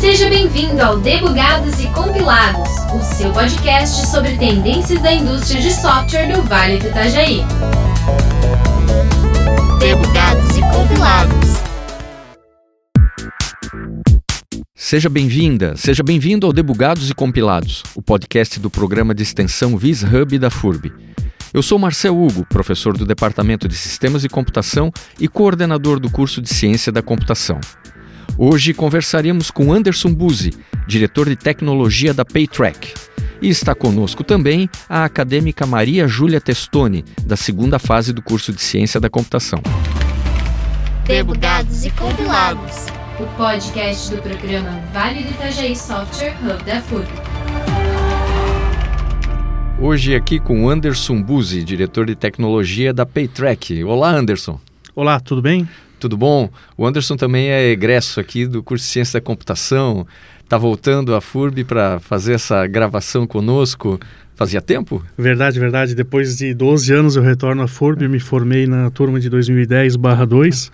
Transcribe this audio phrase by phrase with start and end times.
[0.00, 6.32] Seja bem-vindo ao Debugados e Compilados, o seu podcast sobre tendências da indústria de software
[6.32, 7.44] do Vale do Itajaí.
[9.78, 11.43] Debugados e Compilados.
[14.84, 20.38] Seja bem-vinda, seja bem-vindo ao Debugados e Compilados, o podcast do programa de extensão VisHub
[20.38, 20.92] da FURB.
[21.54, 26.42] Eu sou Marcel Hugo, professor do Departamento de Sistemas e Computação e coordenador do curso
[26.42, 27.58] de Ciência da Computação.
[28.36, 30.52] Hoje conversaremos com Anderson Buzzi,
[30.86, 32.92] diretor de tecnologia da Paytrack.
[33.40, 38.60] E está conosco também a acadêmica Maria Júlia Testoni, da segunda fase do curso de
[38.60, 39.62] Ciência da Computação.
[41.06, 43.03] Debugados e Compilados.
[43.20, 47.06] O podcast do programa Vale do Itajaí Software Hub da FURB.
[49.80, 53.84] Hoje aqui com Anderson Buzzi, diretor de tecnologia da Paytrack.
[53.84, 54.60] Olá, Anderson.
[54.96, 55.68] Olá, tudo bem?
[56.00, 56.50] Tudo bom?
[56.76, 60.04] O Anderson também é egresso aqui do curso de Ciência da Computação.
[60.42, 64.00] Está voltando à FURB para fazer essa gravação conosco.
[64.34, 65.00] Fazia tempo?
[65.16, 65.94] Verdade, verdade.
[65.94, 70.72] Depois de 12 anos eu retorno à FURB, me formei na turma de 2010/2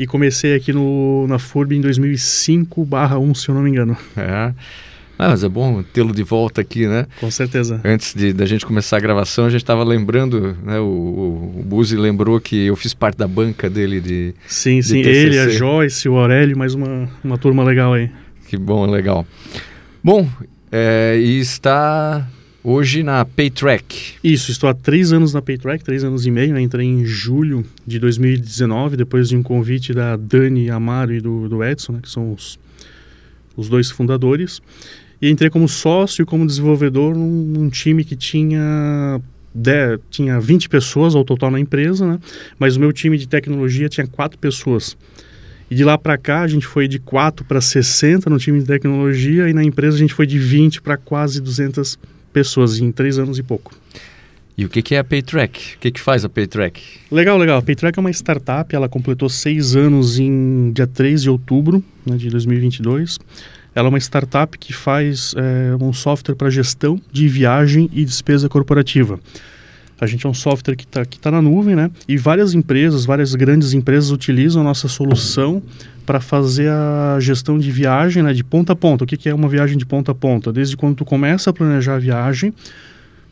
[0.00, 3.94] e comecei aqui no, na FURB em 2005/1, se eu não me engano.
[4.16, 4.54] É.
[5.18, 7.06] Ah, mas é bom tê-lo de volta aqui, né?
[7.20, 7.82] Com certeza.
[7.84, 10.78] Antes de, da gente começar a gravação, a gente estava lembrando, né?
[10.78, 14.34] O, o, o Buzi lembrou que eu fiz parte da banca dele de.
[14.46, 15.02] Sim, de sim.
[15.02, 15.18] TCC.
[15.18, 18.10] Ele, a Joyce, o Aurélio, mais uma, uma turma legal aí.
[18.48, 19.26] Que bom, legal.
[20.02, 20.26] Bom,
[20.72, 22.26] é, e está
[22.62, 24.14] hoje na Paytrack.
[24.22, 26.54] Isso, estou há três anos na Paytrack, três anos e meio.
[26.54, 26.60] Né?
[26.60, 31.64] Entrei em julho de 2019, depois de um convite da Dani Amaro e do, do
[31.64, 32.00] Edson, né?
[32.02, 32.58] que são os,
[33.56, 34.60] os dois fundadores.
[35.20, 39.20] E entrei como sócio e como desenvolvedor num, num time que tinha,
[39.54, 42.18] de, tinha 20 pessoas ao total na empresa, né?
[42.58, 44.96] mas o meu time de tecnologia tinha quatro pessoas.
[45.70, 48.66] E de lá para cá a gente foi de 4 para 60 no time de
[48.66, 51.96] tecnologia e na empresa a gente foi de 20 para quase 200
[52.32, 53.74] pessoas em três anos e pouco.
[54.56, 55.76] E o que, que é a Paytrack?
[55.76, 56.82] O que, que faz a Paytrack?
[57.10, 57.58] Legal, legal.
[57.58, 62.16] A Paytrack é uma startup, ela completou seis anos em dia 3 de outubro né,
[62.16, 63.18] de 2022.
[63.74, 68.48] Ela é uma startup que faz é, um software para gestão de viagem e despesa
[68.48, 69.18] corporativa.
[70.00, 71.90] A gente é um software que está que tá na nuvem, né?
[72.08, 75.62] E várias empresas, várias grandes empresas utilizam a nossa solução
[76.10, 78.32] para fazer a gestão de viagem, né?
[78.32, 79.04] De ponta a ponta.
[79.04, 80.52] O que, que é uma viagem de ponta a ponta?
[80.52, 82.52] Desde quando tu começa a planejar a viagem,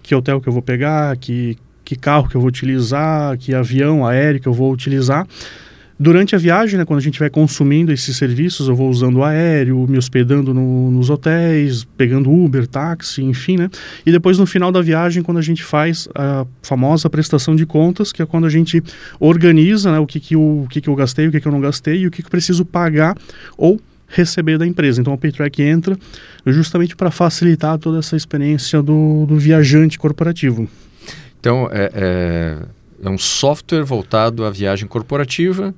[0.00, 4.06] que hotel que eu vou pegar, que, que carro que eu vou utilizar, que avião
[4.06, 5.26] aéreo que eu vou utilizar.
[6.00, 9.24] Durante a viagem, né, quando a gente vai consumindo esses serviços, eu vou usando o
[9.24, 13.68] aéreo, me hospedando no, nos hotéis, pegando Uber, táxi, enfim, né?
[14.06, 18.12] E depois no final da viagem, quando a gente faz a famosa prestação de contas,
[18.12, 18.80] que é quando a gente
[19.18, 21.52] organiza né, o, que, que, eu, o que, que eu gastei, o que, que eu
[21.52, 23.16] não gastei e o que, que eu preciso pagar
[23.56, 25.00] ou receber da empresa.
[25.00, 25.98] Então a Paytrack entra
[26.46, 30.68] justamente para facilitar toda essa experiência do, do viajante corporativo.
[31.40, 32.58] Então, é, é,
[33.02, 35.74] é, um software voltado à viagem corporativa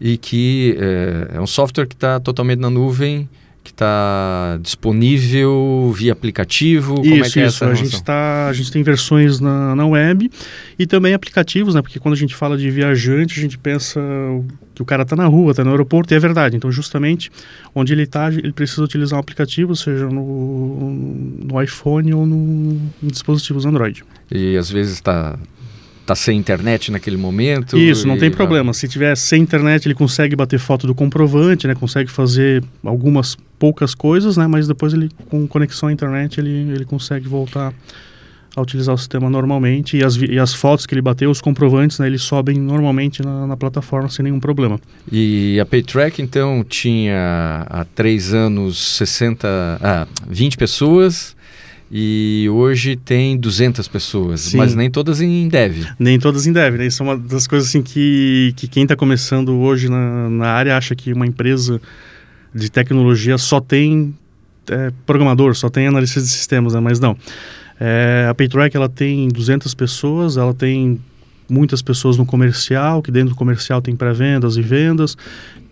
[0.00, 3.28] e que é, é um software que está totalmente na nuvem,
[3.62, 6.96] que está disponível via aplicativo.
[6.96, 7.64] Como isso, é que é isso.
[7.64, 10.28] essa a gente tá, a gente tem versões na, na web
[10.76, 11.82] e também aplicativos, né?
[11.82, 14.00] Porque quando a gente fala de viajante, a gente pensa
[14.74, 16.56] que o cara está na rua, está no aeroporto, e é verdade.
[16.56, 17.30] Então, justamente
[17.74, 20.90] onde ele está, ele precisa utilizar um aplicativo, seja no,
[21.44, 24.02] no iPhone ou no, em dispositivos Android.
[24.30, 25.38] E às vezes está
[26.06, 27.78] tá sem internet naquele momento.
[27.78, 28.72] Isso, não e- tem problema.
[28.72, 31.74] Se tiver sem internet, ele consegue bater foto do comprovante, né?
[31.74, 34.46] Consegue fazer algumas poucas coisas, né?
[34.46, 37.72] Mas depois ele, com conexão à internet, ele, ele consegue voltar
[38.54, 41.98] a utilizar o sistema normalmente e as, e as fotos que ele bateu, os comprovantes,
[41.98, 42.06] né?
[42.06, 44.78] Eles sobem normalmente na, na plataforma sem nenhum problema.
[45.10, 49.48] E a Paytrack, então, tinha há três anos 60,
[49.80, 51.34] ah, 20 pessoas
[51.94, 54.56] e hoje tem 200 pessoas, Sim.
[54.56, 55.84] mas nem todas em dev.
[55.98, 56.86] Nem todas em dev, né?
[56.86, 60.74] Isso é uma das coisas assim que, que quem está começando hoje na, na área
[60.74, 61.78] acha que uma empresa
[62.54, 64.14] de tecnologia só tem
[64.70, 66.80] é, programador, só tem analista de sistemas, né?
[66.80, 67.14] Mas não.
[67.78, 70.98] É, a Paytrack, ela tem 200 pessoas, ela tem
[71.46, 75.14] muitas pessoas no comercial, que dentro do comercial tem pré-vendas e vendas,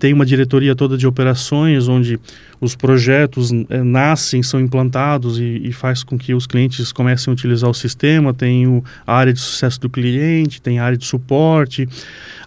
[0.01, 2.19] tem uma diretoria toda de operações, onde
[2.59, 7.35] os projetos é, nascem, são implantados e, e, faz com que os clientes comecem a
[7.35, 8.33] utilizar o sistema.
[8.33, 11.87] Tem o, a área de sucesso do cliente, tem a área de suporte,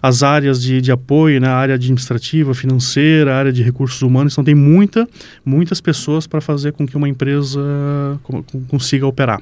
[0.02, 4.34] as áreas de, de apoio, né, a área administrativa, financeira, a área de recursos humanos.
[4.34, 5.08] Então, tem muita,
[5.44, 7.60] muitas pessoas para fazer com que uma empresa
[8.68, 9.40] consiga operar.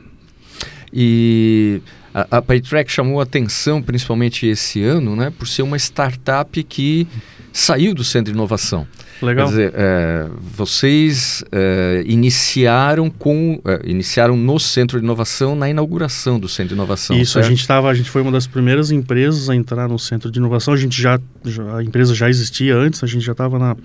[0.92, 1.80] E
[2.14, 7.06] a, a Paytrack chamou atenção, principalmente esse ano, né, por ser uma startup que
[7.52, 8.86] saiu do Centro de Inovação.
[9.20, 9.46] Legal.
[9.46, 16.40] Quer dizer, é, vocês é, iniciaram com é, iniciaram no Centro de Inovação na inauguração
[16.40, 17.16] do Centro de Inovação.
[17.16, 17.46] Isso, certo?
[17.46, 20.40] a gente estava, a gente foi uma das primeiras empresas a entrar no Centro de
[20.40, 20.74] Inovação.
[20.74, 23.76] A gente já, já a empresa já existia antes, a gente já estava na,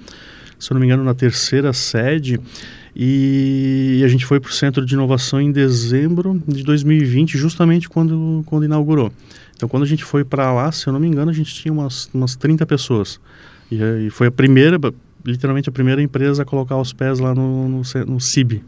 [0.57, 2.39] se eu não me engano, na terceira sede.
[2.99, 8.41] E a gente foi para o Centro de Inovação em dezembro de 2020, justamente quando,
[8.47, 9.13] quando inaugurou.
[9.55, 11.71] Então, quando a gente foi para lá, se eu não me engano, a gente tinha
[11.71, 13.19] umas, umas 30 pessoas.
[13.71, 13.77] E,
[14.07, 14.79] e foi a primeira,
[15.23, 18.63] literalmente a primeira empresa a colocar os pés lá no, no, no CIB.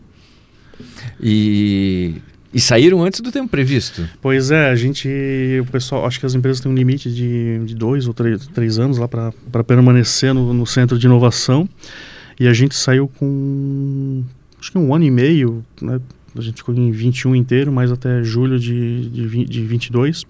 [1.19, 2.21] E,
[2.53, 4.07] e saíram antes do tempo previsto?
[4.21, 5.09] Pois é, a gente,
[5.59, 8.77] o pessoal, acho que as empresas têm um limite de, de dois ou três, três
[8.77, 11.67] anos lá para permanecer no, no centro de inovação.
[12.39, 14.23] E a gente saiu com
[14.59, 15.99] acho que um ano e meio, né?
[16.37, 20.25] A gente ficou em 21 inteiro, mas até julho de, de, 20, de 22.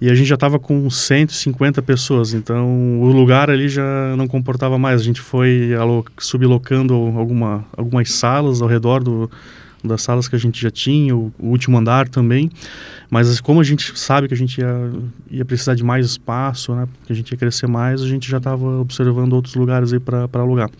[0.00, 4.78] E a gente já estava com 150 pessoas, então o lugar ali já não comportava
[4.78, 5.00] mais.
[5.00, 5.70] A gente foi
[6.18, 9.30] sublocando alguma, algumas salas ao redor do,
[9.84, 12.50] das salas que a gente já tinha, o, o, último andar também.
[13.08, 14.90] Mas como a gente sabe que a gente ia,
[15.30, 18.38] ia precisar de mais espaço, né, que a gente ia crescer mais, a gente já
[18.38, 20.70] estava observando outros lugares aí para alugar.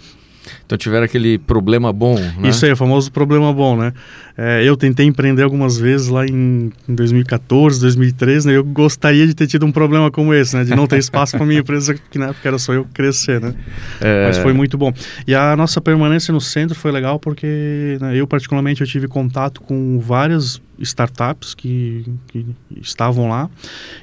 [0.64, 2.48] Então tiveram aquele problema bom, né?
[2.48, 3.92] Isso aí, o famoso problema bom, né?
[4.36, 8.56] É, eu tentei empreender algumas vezes lá em, em 2014, 2013, né?
[8.56, 10.64] Eu gostaria de ter tido um problema como esse, né?
[10.64, 13.54] De não ter espaço para minha empresa, que na época era só eu crescer, né?
[14.00, 14.26] É...
[14.26, 14.92] Mas foi muito bom.
[15.26, 19.60] E a nossa permanência no centro foi legal porque né, eu, particularmente, eu tive contato
[19.60, 22.46] com várias startups que, que
[22.80, 23.50] estavam lá.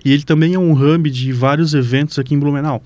[0.06, 2.84] E ele também é um hub de vários eventos aqui em Blumenau.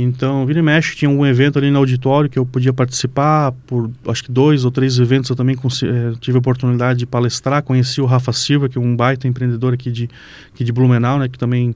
[0.00, 3.90] Então, vira e mexe, tinha um evento ali no auditório que eu podia participar, por
[4.06, 8.00] acho que dois ou três eventos eu também é, tive a oportunidade de palestrar, conheci
[8.00, 10.08] o Rafa Silva, que é um baita empreendedor aqui de,
[10.54, 11.74] aqui de Blumenau, né, que também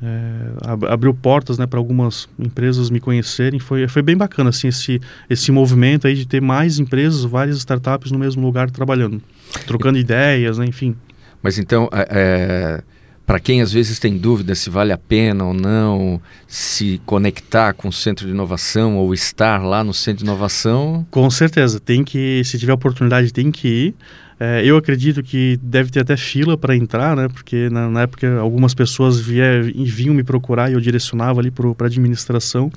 [0.00, 3.58] é, abriu portas né, para algumas empresas me conhecerem.
[3.58, 8.12] Foi, foi bem bacana assim, esse, esse movimento aí de ter mais empresas, várias startups
[8.12, 9.20] no mesmo lugar trabalhando,
[9.66, 10.94] trocando ideias, né, enfim.
[11.42, 12.80] Mas então, é,
[13.26, 17.88] para quem às vezes tem dúvida se vale a pena ou não se conectar com
[17.88, 21.04] o centro de inovação ou estar lá no centro de inovação?
[21.10, 23.94] Com certeza, tem que, se tiver oportunidade, tem que ir.
[24.38, 27.26] É, eu acredito que deve ter até fila para entrar, né?
[27.28, 31.66] Porque na, na, época algumas pessoas vier, vinham me procurar e eu direcionava ali para
[31.68, 32.70] a administração.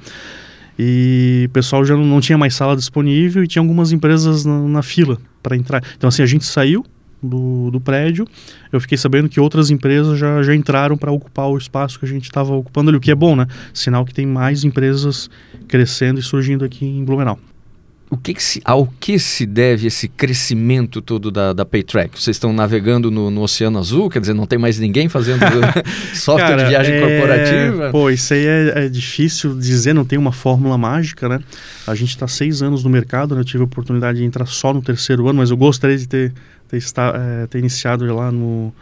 [0.77, 4.57] E o pessoal já não, não, tinha mais sala disponível e tinha algumas empresas na,
[4.61, 5.83] na fila para entrar.
[5.97, 6.85] Então, assim, a gente saiu,
[7.21, 8.27] do, do prédio,
[8.71, 12.07] eu fiquei sabendo que outras empresas já, já entraram para ocupar o espaço que a
[12.07, 13.47] gente estava ocupando ali, o que é bom, né?
[13.73, 15.29] Sinal que tem mais empresas
[15.67, 17.39] crescendo e surgindo aqui em Blumenau.
[18.11, 22.19] O que, que se, ao que se deve esse crescimento todo da, da Paytrack?
[22.19, 24.09] Vocês estão navegando no, no, Oceano Azul?
[24.09, 25.41] Quer dizer, não tem mais ninguém fazendo
[26.15, 26.99] software Cara, de viagem é...
[27.01, 27.91] corporativa?
[27.91, 31.39] Pô, isso aí é, é, difícil dizer, não tem uma fórmula mágica, né?
[31.85, 33.41] A gente está seis anos no mercado, né?
[33.41, 36.33] Eu tive a oportunidade de entrar só no terceiro ano, mas eu gostaria de ter
[36.69, 38.73] ter, está, é, ter iniciado lá no,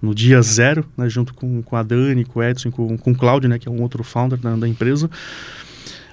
[0.00, 3.14] no dia zero, né, junto com, com a Dani, com o Edson, com, com o
[3.14, 5.10] Cláudio, né, que é um outro founder da, da empresa.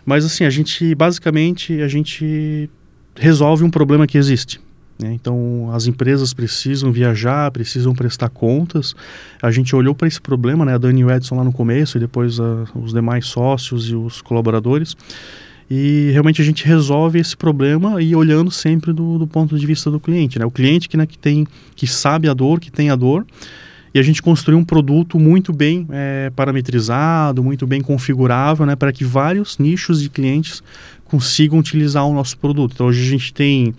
[0.05, 2.69] Mas assim, a gente, basicamente, a gente
[3.15, 4.59] resolve um problema que existe.
[4.99, 5.13] Né?
[5.13, 8.93] Então, as empresas precisam viajar, precisam prestar contas.
[9.41, 10.73] A gente olhou para esse problema, né?
[10.73, 13.95] A Dani e o Edson lá no começo e depois a, os demais sócios e
[13.95, 14.97] os colaboradores.
[15.69, 19.91] E realmente a gente resolve esse problema e olhando sempre do, do ponto de vista
[19.91, 20.45] do cliente, né?
[20.45, 21.45] O cliente que, né, que tem,
[21.75, 23.25] que sabe a dor, que tem a dor,
[23.93, 28.91] e a gente construiu um produto muito bem é, parametrizado, muito bem configurável, né, para
[28.91, 30.63] que vários nichos de clientes
[31.05, 32.73] consigam utilizar o nosso produto.
[32.73, 33.73] Então hoje a gente tem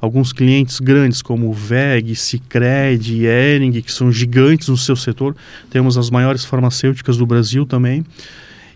[0.00, 5.36] alguns clientes grandes como VEG, Cicred, Ering, que são gigantes no seu setor.
[5.70, 8.04] Temos as maiores farmacêuticas do Brasil também.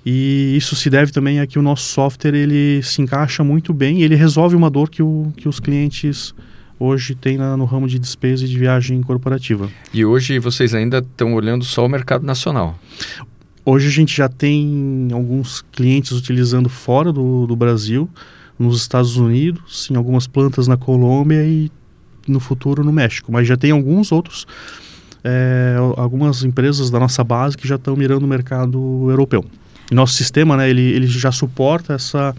[0.09, 3.99] E isso se deve também a que o nosso software ele se encaixa muito bem
[3.99, 6.33] e ele resolve uma dor que, o, que os clientes
[6.79, 9.69] hoje têm no ramo de despesa e de viagem corporativa.
[9.93, 12.79] E hoje vocês ainda estão olhando só o mercado nacional?
[13.65, 18.09] Hoje a gente já tem alguns clientes utilizando fora do, do Brasil,
[18.57, 21.69] nos Estados Unidos, em algumas plantas na Colômbia e
[22.29, 23.33] no futuro no México.
[23.33, 24.47] Mas já tem alguns outros,
[25.25, 29.45] é, algumas empresas da nossa base que já estão mirando o mercado europeu.
[29.91, 32.35] Nosso sistema, né, ele, ele já suporta essa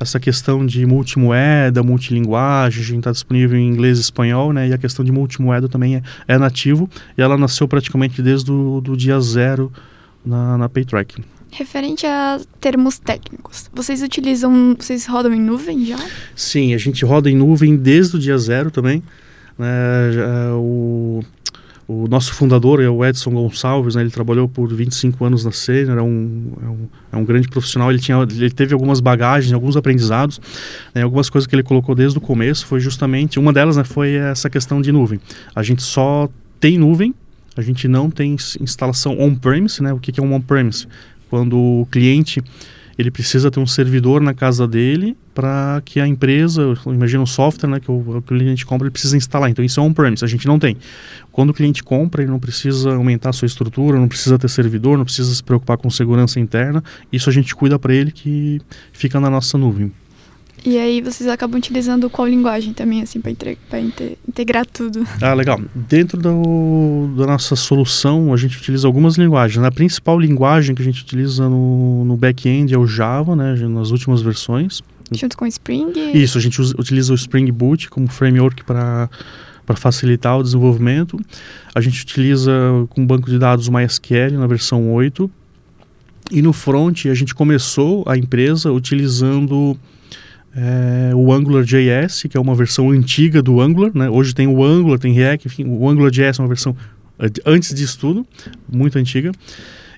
[0.00, 4.66] essa questão de multimoeda, multilinguagem, a gente está disponível em inglês e espanhol, né?
[4.68, 8.80] E a questão de multimoeda também é, é nativo e ela nasceu praticamente desde o
[8.80, 9.70] do dia zero
[10.24, 11.22] na, na PayTrack.
[11.52, 15.98] Referente a termos técnicos, vocês utilizam, vocês rodam em nuvem já?
[16.34, 19.02] Sim, a gente roda em nuvem desde o dia zero também.
[19.58, 19.66] Né?
[20.54, 21.22] O,
[21.92, 24.02] o nosso fundador é o Edson Gonçalves, né?
[24.02, 27.90] ele trabalhou por 25 anos na Sênior, é um, é, um, é um grande profissional,
[27.90, 30.40] ele, tinha, ele teve algumas bagagens, alguns aprendizados,
[30.94, 31.02] né?
[31.02, 34.48] algumas coisas que ele colocou desde o começo, foi justamente, uma delas né, foi essa
[34.48, 35.18] questão de nuvem.
[35.52, 36.28] A gente só
[36.60, 37.12] tem nuvem,
[37.56, 39.92] a gente não tem instalação on-premise, né?
[39.92, 40.86] o que, que é um on-premise?
[41.28, 42.40] Quando o cliente
[43.00, 47.68] ele precisa ter um servidor na casa dele para que a empresa, imagina um software
[47.68, 49.48] né, que o, o cliente compra, ele precisa instalar.
[49.48, 50.76] Então isso é on-premise, a gente não tem.
[51.32, 54.98] Quando o cliente compra, ele não precisa aumentar a sua estrutura, não precisa ter servidor,
[54.98, 56.84] não precisa se preocupar com segurança interna.
[57.10, 58.60] Isso a gente cuida para ele que
[58.92, 59.90] fica na nossa nuvem.
[60.64, 63.80] E aí vocês acabam utilizando qual linguagem também, assim, para
[64.28, 65.06] integrar tudo?
[65.20, 65.60] Ah, legal.
[65.74, 69.64] Dentro do, da nossa solução, a gente utiliza algumas linguagens.
[69.64, 73.90] A principal linguagem que a gente utiliza no, no back-end é o Java, né, nas
[73.90, 74.82] últimas versões.
[75.12, 75.92] Junto com o Spring?
[76.14, 79.08] Isso, a gente utiliza o Spring Boot como framework para
[79.70, 81.16] para facilitar o desenvolvimento.
[81.72, 82.50] A gente utiliza
[82.88, 85.30] com banco de dados MySQL na versão 8.
[86.32, 89.78] E no front, a gente começou a empresa utilizando
[90.54, 93.90] é, o AngularJS, que é uma versão antiga do Angular.
[93.94, 94.08] Né?
[94.08, 96.76] Hoje tem o Angular, tem React, enfim, o AngularJS é uma versão
[97.44, 98.26] antes disso tudo,
[98.70, 99.32] muito antiga.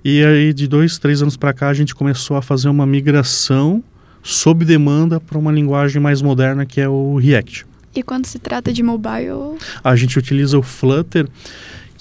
[0.05, 3.83] E aí, de dois, três anos para cá, a gente começou a fazer uma migração
[4.23, 7.67] sob demanda para uma linguagem mais moderna que é o React.
[7.95, 9.59] E quando se trata de mobile?
[9.85, 11.29] A gente utiliza o Flutter,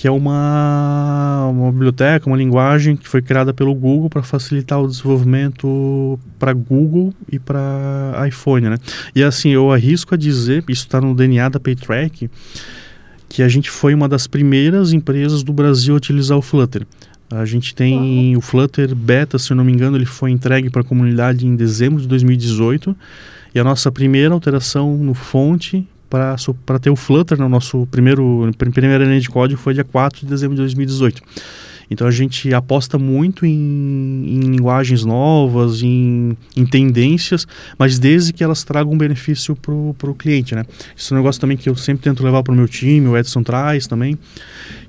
[0.02, 4.88] que é uma, uma biblioteca, uma linguagem que foi criada pelo Google para facilitar o
[4.88, 8.78] desenvolvimento para Google e para iPhone, né?
[9.14, 12.32] E assim, eu arrisco a dizer, isso está no DNA da PayTrack,
[13.30, 16.88] que a gente foi uma das primeiras empresas do Brasil a utilizar o Flutter.
[17.30, 18.40] A gente tem Uau.
[18.40, 21.56] o Flutter Beta, se eu não me engano, ele foi entregue para a comunidade em
[21.56, 22.98] dezembro de 2018.
[23.54, 29.06] E a nossa primeira alteração no fonte para ter o Flutter no nosso primeiro primeira
[29.06, 31.24] linha de código foi dia 4 de dezembro de 2018.
[31.92, 37.46] Então a gente aposta muito em, em linguagens novas, em, em, tendências,
[37.78, 39.74] mas desde que elas tragam benefício para
[40.10, 40.64] o cliente, né?
[40.96, 43.18] Isso é um negócio também que eu sempre tento levar para o meu time, o
[43.18, 44.18] Edson traz também,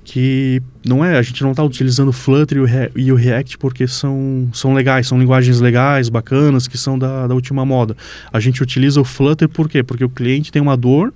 [0.04, 3.88] que não é, a gente não está utilizando o Flutter e e o, React porque
[3.88, 7.96] são, são legais, são linguagens legais, bacanas, que são da, da última moda.
[8.32, 9.82] A gente utiliza o Flutter por quê?
[9.82, 11.12] Porque o cliente tem uma dor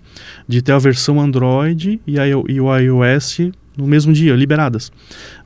[0.49, 4.91] de ter a versão Android e, a, e o iOS no mesmo dia, liberadas.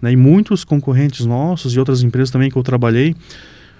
[0.00, 0.12] Né?
[0.12, 3.14] E muitos concorrentes nossos e outras empresas também que eu trabalhei,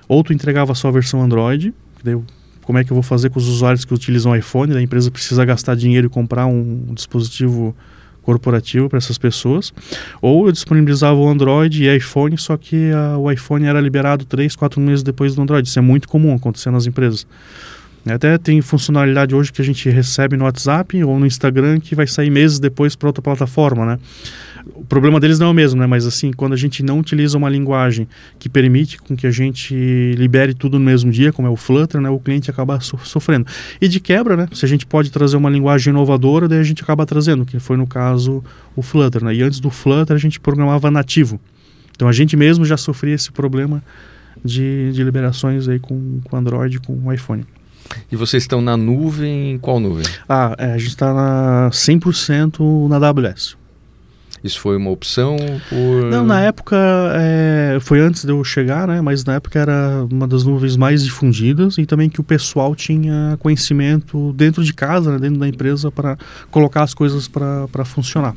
[0.09, 2.19] ou tu entregava só a versão Android, daí
[2.63, 4.77] como é que eu vou fazer com os usuários que utilizam iPhone?
[4.77, 7.75] A empresa precisa gastar dinheiro e comprar um, um dispositivo
[8.23, 9.73] corporativo para essas pessoas,
[10.21, 14.55] ou eu disponibilizava o Android e iPhone, só que a, o iPhone era liberado 3,
[14.55, 15.67] 4 meses depois do Android.
[15.67, 17.27] Isso é muito comum acontecer nas empresas.
[18.07, 22.07] Até tem funcionalidade hoje que a gente recebe no WhatsApp ou no Instagram que vai
[22.07, 23.99] sair meses depois para outra plataforma, né?
[24.75, 25.87] O problema deles não é o mesmo, né?
[25.87, 29.75] Mas assim, quando a gente não utiliza uma linguagem que permite com que a gente
[30.17, 32.09] libere tudo no mesmo dia, como é o Flutter, né?
[32.11, 33.47] O cliente acaba so sofrendo.
[33.81, 34.49] E de quebra, né?
[34.53, 37.77] Se a gente pode trazer uma linguagem inovadora, daí a gente acaba trazendo, que foi
[37.77, 38.43] no caso
[38.75, 39.35] o Flutter, né?
[39.35, 41.41] E antes do Flutter a gente programava nativo.
[41.95, 43.83] Então a gente mesmo já sofria esse problema
[44.45, 47.45] de, de liberações aí com, com Android, com iPhone.
[48.11, 50.05] E vocês estão na nuvem, em qual nuvem?
[50.29, 53.57] Ah, é, a gente está na 100% na AWS.
[54.43, 55.37] Isso foi uma opção
[55.69, 56.11] por...
[56.11, 56.77] Não, na época,
[57.15, 59.01] é, foi antes de eu chegar, né?
[59.03, 63.37] Mas na época era uma das nuvens mais difundidas e também que o pessoal tinha
[63.39, 66.17] conhecimento dentro de casa, né, dentro da empresa, para
[66.51, 68.35] colocar as coisas para funcionar.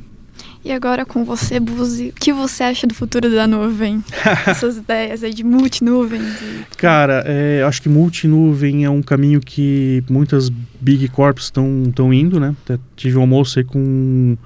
[0.65, 4.01] E agora com você, Buzi, o que você acha do futuro da nuvem?
[4.47, 6.41] Essas ideias aí de multinuvens?
[6.41, 6.63] E...
[6.77, 12.55] Cara, é, acho que multinuvem é um caminho que muitas big corps estão indo, né?
[12.63, 14.37] Até tive um almoço aí com,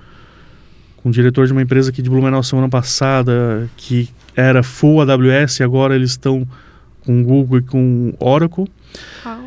[0.98, 5.60] com o diretor de uma empresa aqui de Blumenau semana passada, que era full AWS
[5.60, 6.48] e agora eles estão
[7.02, 8.68] com Google e com Oracle.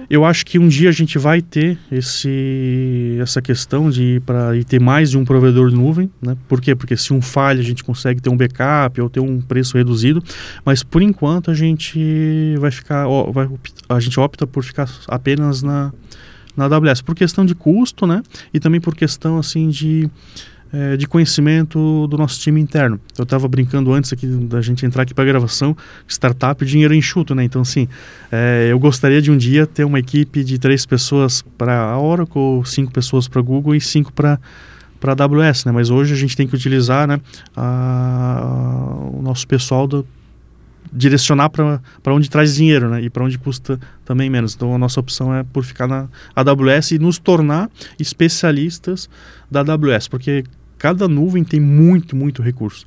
[0.09, 4.53] Eu acho que um dia a gente vai ter esse, essa questão de ir para
[4.67, 6.37] ter mais de um provedor de nuvem, né?
[6.49, 6.75] Por quê?
[6.75, 10.23] Porque se um falha a gente consegue ter um backup ou ter um preço reduzido,
[10.65, 13.49] mas por enquanto a gente vai ficar, ó, vai,
[13.89, 15.93] a gente opta por ficar apenas na,
[16.57, 18.23] na AWS por questão de custo, né?
[18.53, 20.11] E também por questão assim de
[20.73, 23.01] é, de conhecimento do nosso time interno.
[23.19, 27.45] Eu estava brincando antes aqui da gente entrar aqui para gravação, startup, dinheiro enxuto, né?
[27.45, 27.89] Então, assim,
[28.31, 32.63] é, eu gostaria de um dia ter uma equipe de três pessoas para a Oracle,
[32.65, 34.39] cinco pessoas para Google e cinco para
[35.01, 35.73] para AWS, né?
[35.73, 37.19] Mas hoje a gente tem que utilizar, né,
[37.57, 40.07] a, o nosso pessoal do,
[40.93, 41.81] direcionar para
[42.15, 43.03] onde traz dinheiro, né?
[43.03, 44.55] E para onde custa também menos.
[44.55, 49.09] Então a nossa opção é por ficar na AWS e nos tornar especialistas
[49.51, 50.45] da AWS, porque
[50.81, 52.87] cada nuvem tem muito, muito recurso.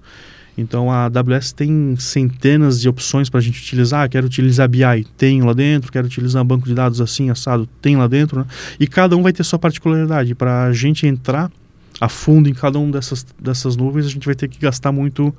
[0.58, 4.10] Então a AWS tem centenas de opções para a gente utilizar.
[4.10, 5.92] Quero utilizar BI, tem lá dentro.
[5.92, 8.40] Quero utilizar banco de dados assim, assado, tem lá dentro.
[8.40, 8.46] Né?
[8.80, 10.34] E cada um vai ter sua particularidade.
[10.34, 11.52] Para a gente entrar
[12.02, 15.34] a fundo em cada uma dessas, dessas nuvens, a gente vai ter que gastar muito,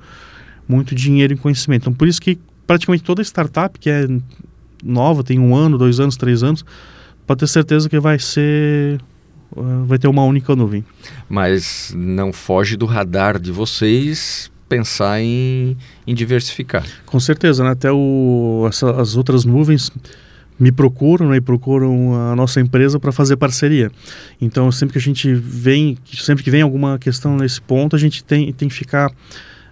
[0.68, 1.82] muito dinheiro em conhecimento.
[1.82, 4.06] Então por isso que praticamente toda startup que é
[4.82, 6.64] nova, tem um ano, dois anos, três anos,
[7.26, 9.00] pode ter certeza que vai ser
[9.86, 10.84] vai ter uma única nuvem.
[11.28, 16.84] Mas não foge do radar de vocês pensar em, em diversificar.
[17.06, 17.70] Com certeza, né?
[17.70, 19.90] até o, essa, as outras nuvens
[20.58, 23.90] me procuram né, e procuram a nossa empresa para fazer parceria.
[24.40, 28.22] Então, sempre que a gente vem, sempre que vem alguma questão nesse ponto, a gente
[28.22, 29.10] tem, tem que ficar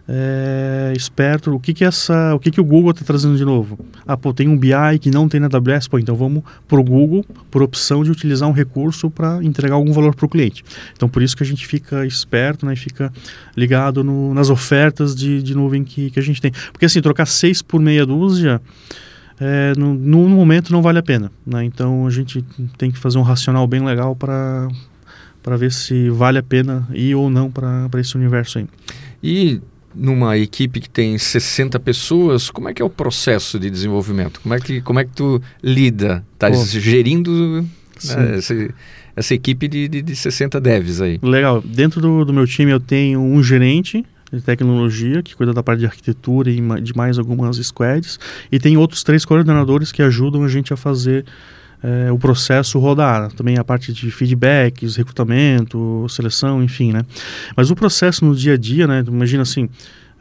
[0.09, 1.54] é, esperto.
[1.54, 3.78] O que que essa, o que que o Google está trazendo de novo?
[4.06, 6.85] Ah, pô, tem um BI que não tem na AWS, pô, então vamos para o
[6.85, 10.64] Google por opção de utilizar um recurso para entregar algum valor para o cliente.
[10.94, 13.12] Então por isso que a gente fica esperto, né, e fica
[13.56, 16.52] ligado no, nas ofertas de, de nuvem que, que a gente tem.
[16.73, 18.61] Porque assim, trocar seis por meia dúzia
[19.40, 21.30] é, no, no, momento não vale a pena.
[21.47, 21.64] Né?
[21.64, 22.44] Então a gente
[22.76, 24.68] tem que fazer um racional bem legal para
[25.42, 28.66] para ver se vale a pena ir ou não para esse universo aí.
[29.21, 29.61] E
[29.94, 34.40] numa equipe que tem 60 pessoas, como é que é o processo de desenvolvimento?
[34.40, 36.25] Como é que, como é que tu lida?
[36.38, 38.75] Tá gerindo né, essa,
[39.16, 41.18] essa, equipe de, de, de 60 devs aí?
[41.22, 41.62] Legal.
[41.62, 45.80] Dentro do, do meu time eu tenho um gerente de tecnologia, que cuida da parte
[45.80, 48.18] de arquitetura e de mais algumas squads,
[48.50, 51.25] e tem outros três coordenadores que ajudam a gente a fazer
[51.82, 53.30] é, o processo rodar.
[53.32, 57.02] Também a parte de feedbacks, recrutamento, seleção, enfim, né?
[57.56, 59.04] Mas o processo no dia a dia, né?
[59.06, 59.68] Imagina assim,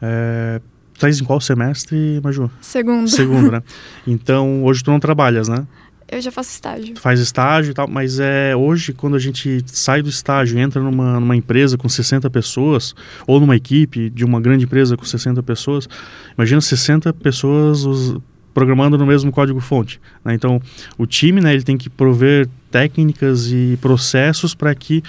[0.00, 0.60] é,
[1.02, 2.50] em qual semestre, Maju?
[2.60, 3.08] Segundo.
[3.08, 3.62] Segundo, né?
[4.06, 5.66] Então, hoje tu não trabalhas, né?
[6.12, 6.94] Eu já faço estágio.
[6.94, 10.60] Tu faz estágio e tal, mas é hoje, quando a gente sai do estágio e
[10.60, 12.94] entra numa, numa empresa com 60 pessoas,
[13.26, 15.88] ou numa equipe de uma grande empresa com 60 pessoas,
[16.36, 18.18] imagina 60 pessoas os,
[18.52, 20.00] programando no mesmo código-fonte.
[20.24, 20.34] Né?
[20.34, 20.60] Então,
[20.98, 25.02] o time né, ele tem que prover técnicas e processos para que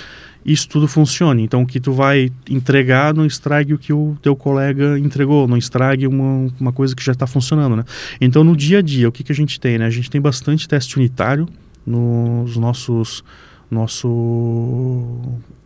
[0.45, 1.43] isso tudo funcione.
[1.43, 5.57] Então, o que tu vai entregar não estrague o que o teu colega entregou, não
[5.57, 7.85] estrague uma, uma coisa que já está funcionando, né?
[8.19, 9.85] Então, no dia a dia, o que, que a gente tem, né?
[9.85, 11.47] A gente tem bastante teste unitário
[11.85, 13.23] nos nossos
[13.73, 15.19] nosso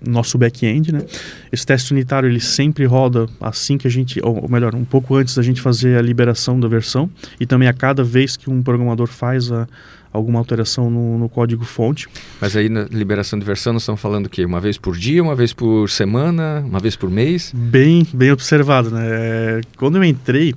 [0.06, 1.06] nosso back-end, né?
[1.52, 5.36] Esse teste unitário ele sempre roda assim que a gente, ou melhor, um pouco antes
[5.36, 9.08] da gente fazer a liberação da versão e também a cada vez que um programador
[9.08, 9.68] faz a,
[10.12, 12.08] alguma alteração no, no código fonte.
[12.40, 14.46] Mas aí na liberação de versão nós estamos falando o quê?
[14.46, 17.52] Uma vez por dia, uma vez por semana, uma vez por mês?
[17.56, 19.04] Bem, bem observado, né?
[19.10, 20.54] É, quando eu entrei,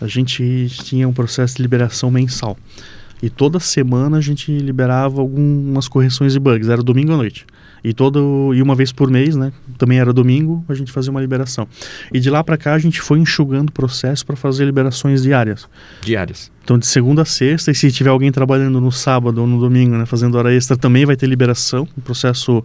[0.00, 2.56] a gente tinha um processo de liberação mensal.
[3.22, 7.46] E toda semana a gente liberava algumas correções de bugs, era domingo à noite.
[7.82, 9.52] E todo e uma vez por mês, né?
[9.78, 11.66] Também era domingo, a gente fazia uma liberação.
[12.12, 15.66] E de lá para cá a gente foi enxugando o processo para fazer liberações diárias.
[16.02, 16.50] Diárias.
[16.62, 19.96] Então de segunda a sexta, e se tiver alguém trabalhando no sábado ou no domingo,
[19.96, 22.62] né, fazendo hora extra, também vai ter liberação, um processo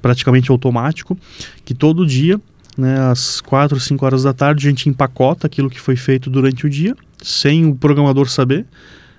[0.00, 1.16] praticamente automático,
[1.64, 2.40] que todo dia,
[2.76, 6.66] né, às 4, 5 horas da tarde, a gente empacota aquilo que foi feito durante
[6.66, 8.64] o dia, sem o programador saber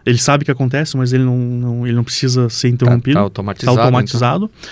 [0.06, 3.12] ele sabe que acontece, mas ele não, não ele não precisa ser interrompido.
[3.12, 3.76] Está tá automatizado.
[3.76, 4.52] Tá automatizado.
[4.54, 4.70] Então.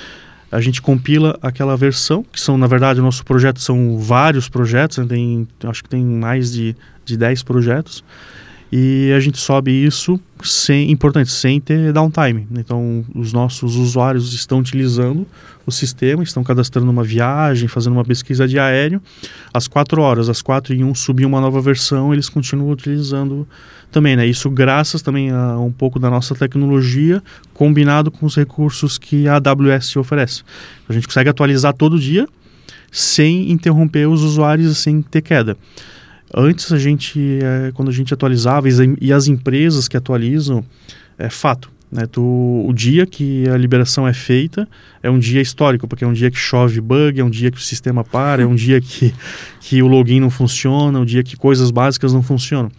[0.50, 4.98] A gente compila aquela versão, que são, na verdade, o nosso projeto são vários projetos,
[4.98, 5.06] né?
[5.06, 8.04] tem, acho que tem mais de, de 10 projetos.
[8.72, 12.48] E a gente sobe isso sem, importante, sem ter downtime.
[12.52, 15.26] Então, os nossos usuários estão utilizando
[15.66, 19.02] o sistema, estão cadastrando uma viagem, fazendo uma pesquisa de aéreo.
[19.54, 23.48] Às 4 horas, às 4 e 1 subiu uma nova versão, eles continuam utilizando
[23.92, 24.28] também, né?
[24.28, 29.36] Isso graças também a um pouco da nossa tecnologia, combinado com os recursos que a
[29.36, 30.44] AWS oferece.
[30.90, 32.28] A gente consegue atualizar todo dia
[32.92, 35.58] sem interromper os usuários sem ter queda.
[36.34, 38.68] Antes a gente, é, quando a gente atualizava
[39.00, 40.64] e as empresas que atualizam,
[41.18, 41.72] é fato.
[41.92, 42.06] Né?
[42.06, 44.68] Tu, o dia que a liberação é feita
[45.02, 47.58] é um dia histórico, porque é um dia que chove bug, é um dia que
[47.58, 49.14] o sistema para, é um dia que,
[49.62, 52.70] que o login não funciona, é um dia que coisas básicas não funcionam.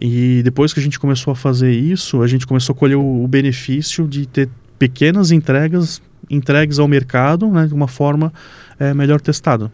[0.00, 3.24] E depois que a gente começou a fazer isso, a gente começou a colher o,
[3.24, 6.00] o benefício de ter pequenas entregas
[6.30, 8.32] entregues ao mercado né, de uma forma
[8.78, 9.70] é, melhor testada.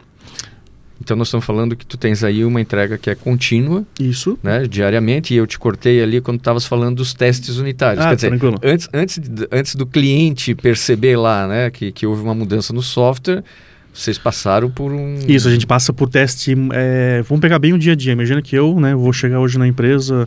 [1.04, 4.38] Então nós estamos falando que tu tens aí uma entrega que é contínua, Isso.
[4.42, 8.02] né, diariamente, e eu te cortei ali quando estavas falando dos testes unitários.
[8.04, 8.58] Ah, Quer dizer, tranquilo.
[8.62, 12.80] antes, antes, de- antes do cliente perceber lá, né, que, que houve uma mudança no
[12.80, 13.44] software,
[13.92, 15.18] vocês passaram por um...
[15.28, 16.54] Isso, a gente passa por teste.
[16.72, 18.12] é, vamos pegar bem o dia a dia.
[18.12, 20.26] Imagina que eu né, vou chegar hoje na empresa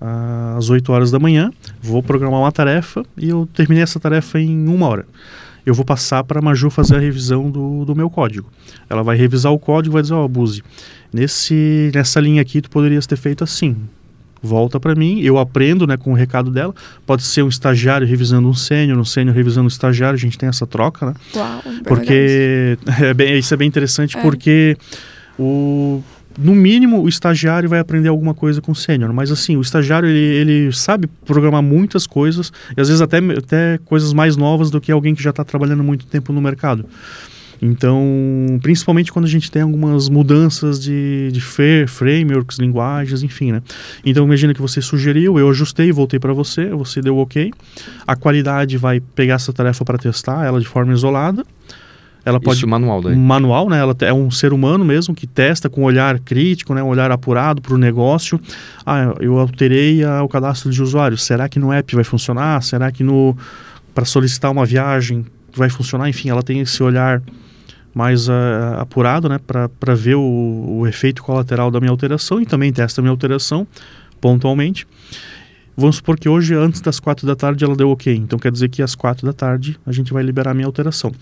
[0.00, 1.50] às 8 horas da manhã,
[1.82, 5.06] vou programar uma tarefa e eu terminei essa tarefa em uma hora.
[5.64, 8.48] Eu vou passar para a Maju fazer a revisão do, do meu código.
[8.88, 10.62] Ela vai revisar o código e vai dizer: Ó, Buzi,
[11.12, 13.76] nesse, nessa linha aqui tu poderias ter feito assim.
[14.42, 16.72] Volta para mim, eu aprendo né, com o recado dela.
[17.04, 20.48] Pode ser um estagiário revisando um sênior, um sênior revisando um estagiário, a gente tem
[20.48, 21.14] essa troca, né?
[21.34, 24.22] Uau, legal Porque é bem- isso é bem interessante É.
[24.22, 24.76] porque
[25.38, 26.00] o
[26.38, 30.08] no mínimo o estagiário vai aprender alguma coisa com o sênior, mas assim, o estagiário
[30.08, 34.80] ele, ele sabe programar muitas coisas e às vezes até, até coisas mais novas do
[34.80, 36.86] que alguém que já está trabalhando muito tempo no mercado.
[37.60, 43.62] Então, principalmente quando a gente tem algumas mudanças de, de frameworks, linguagens, enfim, né?
[44.04, 47.50] Então, imagina que você sugeriu, eu ajustei, voltei para você, você deu ok.
[48.06, 51.44] A qualidade vai pegar essa tarefa para testar ela de forma isolada.
[52.26, 53.14] Ela pode Isso manual daí.
[53.14, 53.78] manual, né?
[53.78, 56.82] Ela é um ser humano mesmo que testa com um olhar crítico, né?
[56.82, 58.40] Um olhar apurado para o negócio.
[58.84, 61.16] Ah, eu alterei ah, o cadastro de usuário.
[61.16, 62.60] Será que no app vai funcionar?
[62.64, 63.36] Será que no
[63.94, 66.08] para solicitar uma viagem vai funcionar?
[66.08, 67.22] Enfim, ela tem esse olhar
[67.94, 69.38] mais ah, apurado, né?
[69.38, 73.64] Para ver o, o efeito colateral da minha alteração e também testa a minha alteração
[74.20, 74.84] pontualmente.
[75.76, 78.12] Vamos supor que hoje, antes das quatro da tarde, ela deu ok.
[78.12, 81.12] Então quer dizer que às quatro da tarde a gente vai liberar a minha alteração.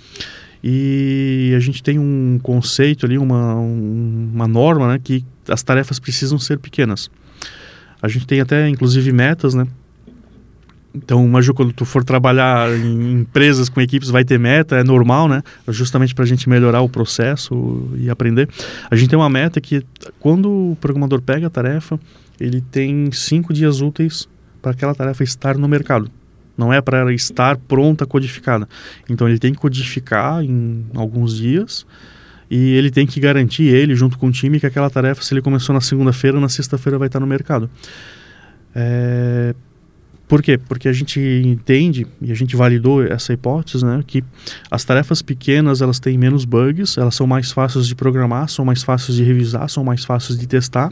[0.66, 5.98] E a gente tem um conceito ali, uma, um- uma norma, né, que as tarefas
[5.98, 7.11] precisam ser pequenas.
[8.00, 9.66] A gente tem até, inclusive, metas, né?
[10.94, 15.29] Então, Maju, quando tu for trabalhar em empresas com equipes, vai ter meta, é normal,
[15.29, 15.42] né?
[15.68, 18.48] Justamente para a gente melhorar o processo e aprender.
[18.90, 19.85] A gente tem uma meta que,
[20.18, 22.00] quando o programador pega a tarefa,
[22.40, 24.27] ele tem cinco dias úteis
[24.62, 26.11] para aquela tarefa estar no mercado.
[26.56, 28.68] Não é para ela estar pronta, codificada.
[29.08, 31.86] Então ele tem que codificar em alguns dias
[32.50, 35.42] e ele tem que garantir, ele junto com o time, que aquela tarefa, se ele
[35.42, 37.68] começou na segunda-feira, na sexta-feira vai estar no mercado.
[38.74, 39.54] É...
[40.26, 40.56] Por quê?
[40.56, 44.24] Porque a gente entende e a gente validou essa hipótese, né, que
[44.70, 48.82] as tarefas pequenas elas têm menos bugs, elas são mais fáceis de programar, são mais
[48.82, 50.90] fáceis de revisar, são mais fáceis de testar.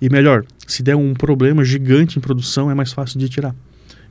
[0.00, 3.54] E melhor, se der um problema gigante em produção, é mais fácil de tirar.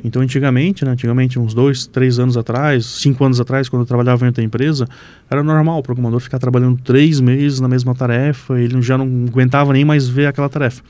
[0.04, 4.26] Então, antigamente, né, antigamente, uns dois, três anos atrás, cinco anos atrás, quando eu trabalhava
[4.26, 4.88] em outra empresa,
[5.30, 9.74] era normal o programador ficar trabalhando três meses na mesma tarefa, ele já não aguentava
[9.74, 10.82] nem mais ver aquela tarefa.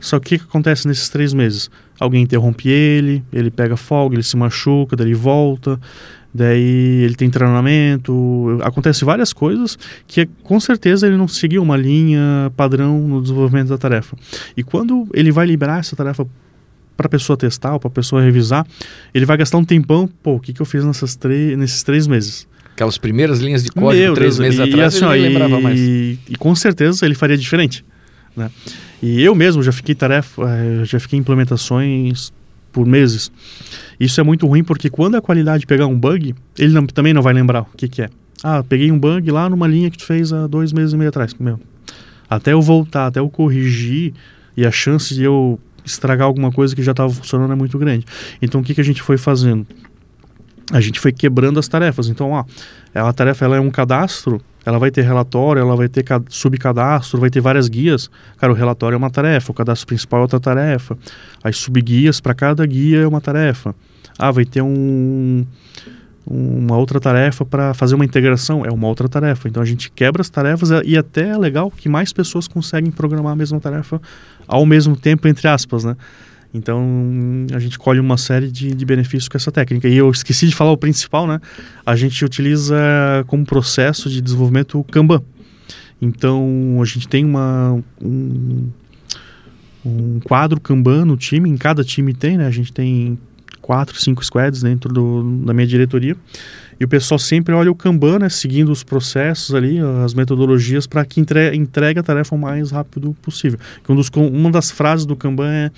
[0.00, 1.70] Só que o que, acontece nesses três meses?
[1.98, 5.78] Alguém interrompe ele, ele pega folga, ele se machuca, daí ele volta,
[6.32, 12.52] daí ele tem treinamento, acontece várias coisas que com certeza ele não seguiu uma linha
[12.56, 14.16] padrão no desenvolvimento da tarefa.
[14.56, 16.26] E quando ele vai liberar essa tarefa
[16.98, 18.66] para a pessoa testar ou para a pessoa revisar,
[19.14, 20.10] ele vai gastar um tempão.
[20.20, 21.16] Pô, o que, que eu fiz nessas
[21.56, 22.46] nesses três meses?
[22.74, 25.58] Aquelas primeiras linhas de código, Meu três Deus, meses e, atrás, assim, eu ó, lembrava
[25.58, 25.80] e, mais.
[25.80, 27.84] E com certeza ele faria diferente.
[28.36, 28.50] Né?
[29.00, 32.32] E eu mesmo já fiquei tarefa, eh, já fiquei em implementações
[32.72, 33.30] por meses.
[33.98, 37.22] Isso é muito ruim porque quando a qualidade pegar um bug, ele não- também não
[37.22, 38.10] vai lembrar o que, que é.
[38.42, 41.08] Ah, peguei um bug lá numa linha que tu fez há dois meses e meio
[41.10, 41.32] atrás.
[41.38, 41.60] Meu,
[42.28, 44.12] até eu voltar, até eu corrigir
[44.56, 45.58] e a chance de eu
[45.90, 48.04] estragar alguma coisa que já estava funcionando é muito grande.
[48.40, 49.66] Então o que, que a gente foi fazendo?
[50.72, 52.08] A gente foi quebrando as tarefas.
[52.08, 52.44] Então, ó,
[52.94, 57.18] a tarefa ela é um cadastro, ela vai ter relatório, ela vai ter ca- subcadastro,
[57.18, 58.10] vai ter várias guias.
[58.36, 60.96] Cara, o relatório é uma tarefa, o cadastro principal é outra tarefa.
[61.42, 63.74] As subguias para cada guia é uma tarefa.
[64.18, 65.46] Ah, vai ter um
[66.30, 69.48] uma outra tarefa para fazer uma integração é uma outra tarefa.
[69.48, 73.32] Então a gente quebra as tarefas e até é legal que mais pessoas conseguem programar
[73.32, 74.00] a mesma tarefa
[74.46, 75.96] ao mesmo tempo, entre aspas, né?
[76.52, 76.82] Então
[77.54, 79.88] a gente colhe uma série de, de benefícios com essa técnica.
[79.88, 81.40] E eu esqueci de falar o principal, né?
[81.84, 82.76] A gente utiliza
[83.26, 85.22] como processo de desenvolvimento o Kanban.
[86.00, 88.68] Então a gente tem uma, um,
[89.84, 92.46] um quadro Kanban no time, em cada time tem, né?
[92.46, 93.18] A gente tem
[93.68, 96.16] quatro, cinco squads dentro do, da minha diretoria.
[96.80, 101.04] E o pessoal sempre olha o Kanban, né, seguindo os processos ali, as metodologias, para
[101.04, 103.58] que entre, entregue a tarefa o mais rápido possível.
[103.86, 105.70] Um dos, uma das frases do Kanban é,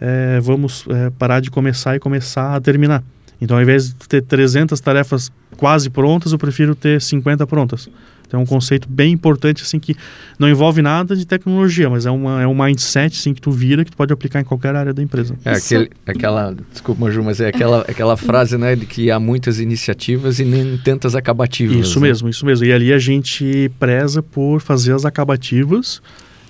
[0.00, 3.02] é vamos é, parar de começar e começar a terminar.
[3.42, 7.88] Então, ao invés de ter 300 tarefas quase prontas, eu prefiro ter 50 prontas.
[8.24, 9.96] Então, é um conceito bem importante, assim, que
[10.38, 13.84] não envolve nada de tecnologia, mas é, uma, é um mindset, assim, que tu vira,
[13.84, 15.34] que tu pode aplicar em qualquer área da empresa.
[15.44, 20.38] É aquele, aquela, desculpa, mas é aquela, aquela frase, né, de que há muitas iniciativas
[20.38, 21.76] e nem tantas acabativas.
[21.76, 22.06] Isso né?
[22.06, 22.64] mesmo, isso mesmo.
[22.64, 26.00] E ali a gente preza por fazer as acabativas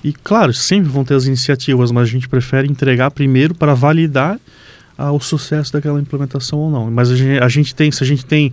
[0.05, 4.39] e, claro, sempre vão ter as iniciativas, mas a gente prefere entregar primeiro para validar
[4.97, 6.91] ah, o sucesso daquela implementação ou não.
[6.91, 8.53] Mas a gente, a gente tem, se a gente tem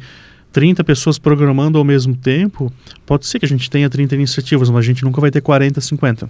[0.52, 2.71] 30 pessoas programando ao mesmo tempo,
[3.06, 5.80] pode ser que a gente tenha 30 iniciativas, mas a gente nunca vai ter 40,
[5.80, 6.30] 50.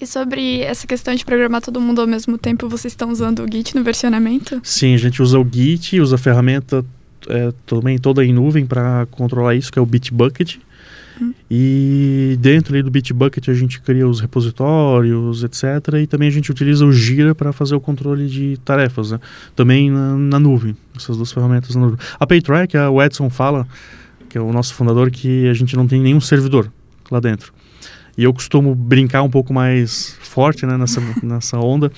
[0.00, 3.52] E sobre essa questão de programar todo mundo ao mesmo tempo, vocês estão usando o
[3.52, 4.60] Git no versionamento?
[4.62, 6.84] Sim, a gente usa o Git, usa a ferramenta
[7.28, 10.56] é, também toda em nuvem para controlar isso, que é o Bitbucket.
[11.20, 11.34] Uhum.
[11.50, 15.94] E dentro ali do Bitbucket a gente cria os repositórios, etc.
[16.02, 19.20] E também a gente utiliza o Gira para fazer o controle de tarefas, né?
[19.56, 21.98] também na, na, nuvem, essas duas ferramentas na nuvem.
[22.18, 23.66] A PayTrack, o Edson fala,
[24.28, 26.70] que é o nosso fundador, que a gente não tem nenhum servidor
[27.10, 27.52] lá dentro.
[28.16, 31.90] E eu costumo brincar um pouco mais forte né, nessa, nessa onda,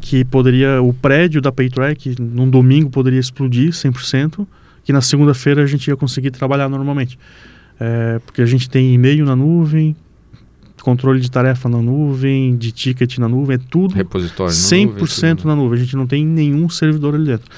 [0.00, 4.46] que poderia, o prédio da PayTrack, num domingo, poderia explodir 100%,
[4.84, 7.18] que na segunda-feira a gente ia conseguir trabalhar normalmente.
[7.78, 9.96] É, porque a gente tem e-mail na nuvem,
[10.84, 15.48] controle de tarefa na nuvem, de ticket na nuvem, é tudo Repositório 100% nuvem, tudo.
[15.48, 15.78] na nuvem.
[15.78, 17.50] A gente não tem nenhum servidor ali dentro.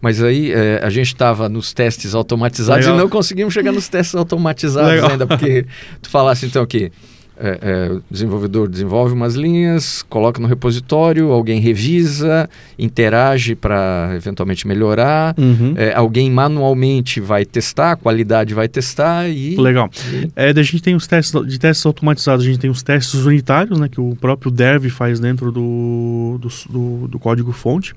[0.00, 2.98] Mas aí é, a gente estava nos testes automatizados Legal.
[2.98, 5.10] e não conseguimos chegar nos testes automatizados Legal.
[5.12, 5.64] ainda, porque
[6.02, 6.90] tu falasse então que
[7.36, 14.66] é, é, o desenvolvedor desenvolve umas linhas, coloca no repositório, alguém revisa, interage para eventualmente
[14.66, 15.74] melhorar, uhum.
[15.76, 19.56] é, alguém manualmente vai testar, a qualidade vai testar e...
[19.56, 19.90] Legal.
[20.12, 20.30] E...
[20.36, 23.78] É, a gente tem os testes de testes automatizados, a gente tem os testes unitários,
[23.78, 27.94] né, que o próprio dev faz dentro do, do, do, do código fonte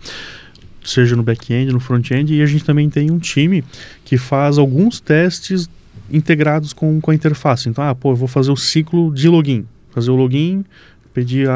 [0.84, 3.63] seja no back-end, no front-end, e a gente também tem um time
[4.06, 5.69] que faz alguns testes
[6.11, 7.69] integrados com, com a interface.
[7.69, 9.65] Então, ah, pô, eu vou fazer o ciclo de login.
[9.91, 10.63] Fazer o login,
[11.13, 11.47] pedir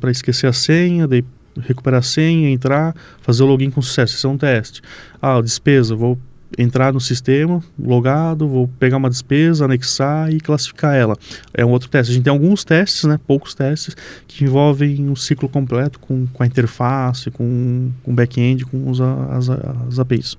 [0.00, 1.24] para esquecer a senha, daí
[1.60, 4.14] recuperar a senha, entrar, fazer o login com sucesso.
[4.14, 4.82] Isso é um teste.
[5.20, 6.18] Ah, despesa, vou
[6.58, 11.16] entrar no sistema, logado, vou pegar uma despesa, anexar e classificar ela.
[11.54, 12.10] É um outro teste.
[12.10, 16.42] A gente tem alguns testes, né, poucos testes, que envolvem um ciclo completo com, com
[16.42, 20.36] a interface, com o back-end, com os, as, as APIs.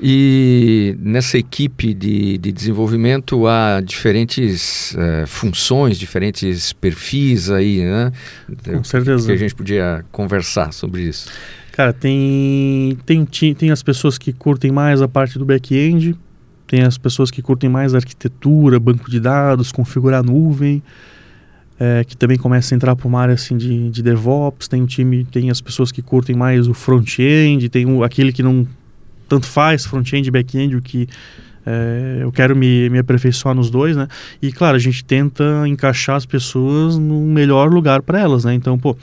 [0.00, 8.12] E nessa equipe de, de desenvolvimento há diferentes uh, funções, diferentes perfis aí, né?
[8.64, 9.26] Com certeza.
[9.26, 11.30] Que a gente podia conversar sobre isso.
[11.72, 16.16] Cara, tem, tem, tem as pessoas que curtem mais a parte do back-end,
[16.66, 20.82] tem as pessoas que curtem mais arquitetura, banco de dados, configurar nuvem,
[21.78, 24.86] é, que também começa a entrar para uma área assim de, de DevOps, tem um
[24.86, 28.66] time, tem as pessoas que curtem mais o front-end, tem o, aquele que não
[29.28, 31.08] tanto faz, front-end back-end, o que
[31.66, 34.06] é, eu quero me, me aperfeiçoar nos dois, né?
[34.40, 38.54] E claro, a gente tenta encaixar as pessoas no melhor lugar para elas, né?
[38.54, 38.96] Então, pô,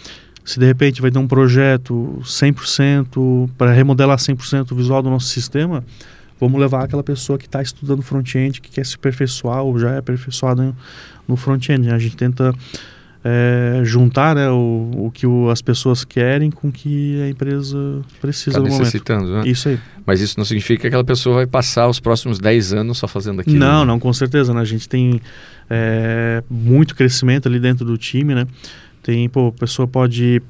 [0.45, 5.27] se de repente vai ter um projeto 100% para remodelar 100% o visual do nosso
[5.27, 5.83] sistema,
[6.39, 9.97] vamos levar aquela pessoa que está estudando front-end, que quer se aperfeiçoar ou já é
[9.97, 10.73] aperfeiçoada
[11.27, 11.88] no front-end.
[11.88, 11.93] Né?
[11.93, 12.53] A gente tenta
[13.23, 18.01] é, juntar né, o, o que o, as pessoas querem com o que a empresa
[18.19, 19.45] precisa tá necessitando, momento.
[19.45, 19.51] Né?
[19.51, 19.79] Isso aí.
[20.05, 23.39] Mas isso não significa que aquela pessoa vai passar os próximos 10 anos só fazendo
[23.39, 23.57] aquilo.
[23.57, 23.86] Não, né?
[23.86, 24.53] não, com certeza.
[24.53, 24.59] Né?
[24.59, 25.21] A gente tem
[25.69, 28.45] é, muito crescimento ali dentro do time, né?
[29.01, 30.41] Tem, pô, a pessoa pode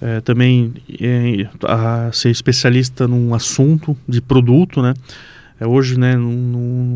[0.00, 4.94] é, também é, a, ser especialista num assunto de produto, né?
[5.58, 6.94] É, hoje, né, num,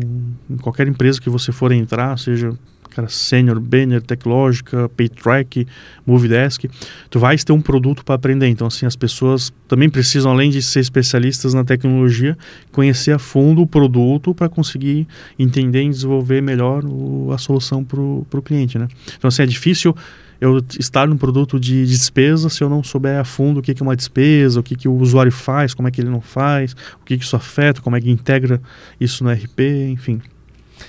[0.49, 2.51] em qualquer empresa que você for entrar, seja
[2.95, 5.67] cara Senior, Banner, Teclógica, PayTrack,
[6.05, 6.65] Movidesk,
[7.09, 8.47] tu vais ter um produto para aprender.
[8.47, 12.37] Então, assim, as pessoas também precisam, além de ser especialistas na tecnologia,
[12.71, 17.99] conhecer a fundo o produto para conseguir entender e desenvolver melhor o, a solução para
[17.99, 18.87] o cliente, né?
[19.17, 19.95] Então, assim, é difícil
[20.39, 23.81] eu estar num produto de despesa se eu não souber a fundo o que, é
[23.81, 27.05] uma despesa, o que, que o usuário faz, como é que ele não faz, o
[27.05, 28.61] que, que isso afeta, como é que integra
[28.99, 30.21] isso no RP, enfim.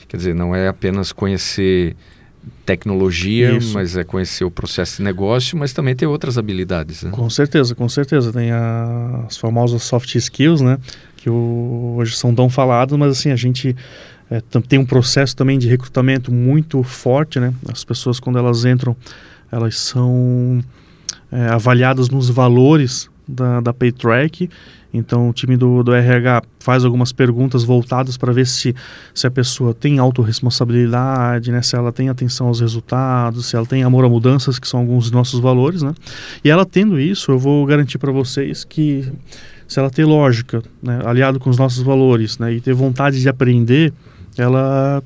[0.09, 1.97] Quer dizer, não é apenas conhecer
[2.65, 3.75] tecnologia, Isso.
[3.75, 7.03] mas é conhecer o processo de negócio, mas também ter outras habilidades.
[7.03, 7.11] Né?
[7.11, 8.33] Com certeza, com certeza.
[8.33, 10.79] Tem a, as famosas soft skills, né?
[11.17, 13.75] Que o, hoje são tão faladas, mas assim, a gente
[14.31, 17.53] é, tem um processo também de recrutamento muito forte, né?
[17.69, 18.97] As pessoas, quando elas entram,
[19.51, 20.63] elas são
[21.31, 24.49] é, avaliadas nos valores da, da PayTrack
[24.97, 28.75] então, o time do, do RH faz algumas perguntas voltadas para ver se,
[29.15, 31.63] se a pessoa tem autorresponsabilidade, né?
[31.63, 35.05] se ela tem atenção aos resultados, se ela tem amor a mudanças, que são alguns
[35.05, 35.83] dos nossos valores.
[35.83, 35.95] Né?
[36.45, 39.11] E ela tendo isso, eu vou garantir para vocês que
[39.69, 43.29] se ela ter lógica, né, aliado com os nossos valores, né, e ter vontade de
[43.29, 43.93] aprender,
[44.39, 45.03] ela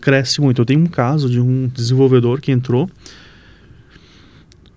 [0.00, 0.62] cresce muito.
[0.62, 2.88] Eu tenho um caso de um desenvolvedor que entrou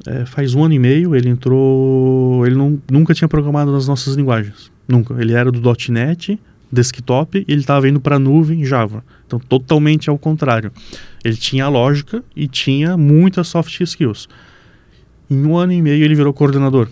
[0.07, 4.15] é, faz um ano e meio, ele entrou, ele não, nunca tinha programado nas nossas
[4.15, 5.13] linguagens, nunca.
[5.19, 6.39] Ele era do .NET,
[6.71, 9.03] desktop, e ele estava indo para a nuvem Java.
[9.25, 10.71] Então, totalmente ao contrário.
[11.23, 14.27] Ele tinha a lógica e tinha muitas soft skills.
[15.29, 16.87] Em um ano e meio, ele virou coordenador.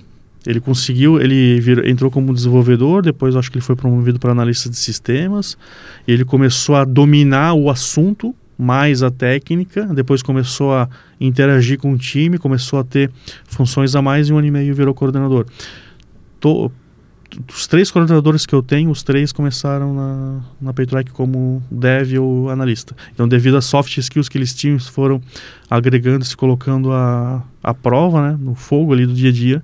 [0.45, 4.77] Ele conseguiu, ele entrou como desenvolvedor, depois acho que ele foi promovido para analista de
[4.77, 5.57] sistemas.
[6.07, 10.89] ele começou a dominar o assunto, mais a técnica, depois começou a
[11.21, 13.11] interagir com o time, começou a ter
[13.45, 15.45] funções a mais e um ano e meio virou coordenador.
[16.39, 16.71] Tô,
[17.53, 22.49] os três coordenadores que eu tenho, os três começaram na, na Paytrack como dev ou
[22.49, 22.95] analista.
[23.13, 25.21] Então, devido às soft skills que eles tinham, foram
[25.69, 29.63] agregando, se colocando a prova, né, no fogo ali do dia a dia,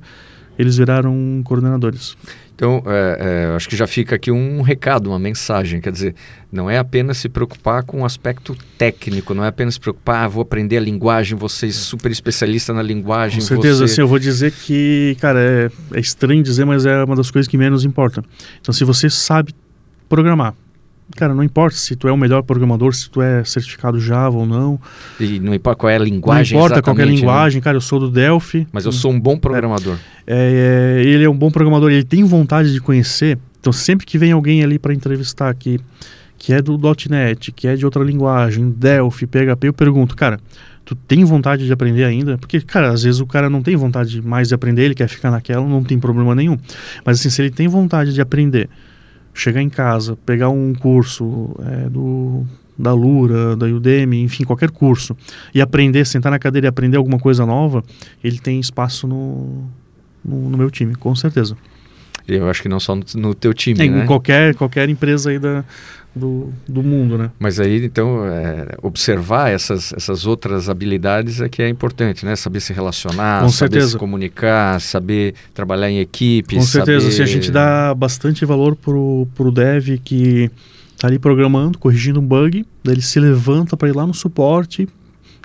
[0.57, 2.15] eles viraram coordenadores.
[2.55, 5.81] Então, é, é, acho que já fica aqui um recado, uma mensagem.
[5.81, 6.15] Quer dizer,
[6.51, 10.27] não é apenas se preocupar com o aspecto técnico, não é apenas se preocupar, ah,
[10.27, 13.39] vou aprender a linguagem, você é super especialista na linguagem.
[13.39, 13.93] Com certeza, você...
[13.93, 17.49] assim, eu vou dizer que, cara, é, é estranho dizer, mas é uma das coisas
[17.49, 18.23] que menos importa.
[18.61, 19.53] Então, se você sabe
[20.07, 20.53] programar,
[21.15, 24.45] cara, não importa se tu é o melhor programador, se tu é certificado Java ou
[24.45, 24.79] não.
[25.19, 26.57] E não importa qual é a linguagem.
[26.57, 27.11] Não importa qual é a né?
[27.11, 27.63] linguagem, né?
[27.63, 28.67] cara, eu sou do Delphi.
[28.71, 29.97] Mas eu sou um bom programador.
[30.25, 33.37] É, é, ele é um bom programador, ele tem vontade de conhecer.
[33.59, 35.79] Então sempre que vem alguém ali para entrevistar aqui,
[36.37, 36.77] que é do
[37.09, 40.39] .NET, que é de outra linguagem, Delphi, PHP, eu pergunto, cara,
[40.83, 42.37] tu tem vontade de aprender ainda?
[42.37, 45.31] Porque, cara, às vezes o cara não tem vontade mais de aprender, ele quer ficar
[45.31, 46.57] naquela, não tem problema nenhum.
[47.05, 48.69] Mas assim, se ele tem vontade de aprender
[49.33, 52.45] chegar em casa, pegar um curso é, do,
[52.77, 55.15] da Lura, da Udemy, enfim, qualquer curso,
[55.53, 57.83] e aprender, sentar na cadeira e aprender alguma coisa nova,
[58.23, 59.67] ele tem espaço no,
[60.23, 61.57] no, no meu time, com certeza.
[62.27, 64.03] Eu acho que não só no, no teu time, é, né?
[64.03, 65.65] Em qualquer, qualquer empresa aí da,
[66.15, 67.31] do, do mundo, né?
[67.39, 72.35] Mas aí, então, é, observar essas, essas outras habilidades é que é importante, né?
[72.35, 73.91] Saber se relacionar, Com saber certeza.
[73.93, 76.55] se comunicar, saber trabalhar em equipe.
[76.55, 77.13] Com certeza, saber...
[77.13, 80.51] assim, a gente dá bastante valor pro, pro dev que
[80.97, 84.87] tá ali programando, corrigindo um bug, daí ele se levanta para ir lá no suporte,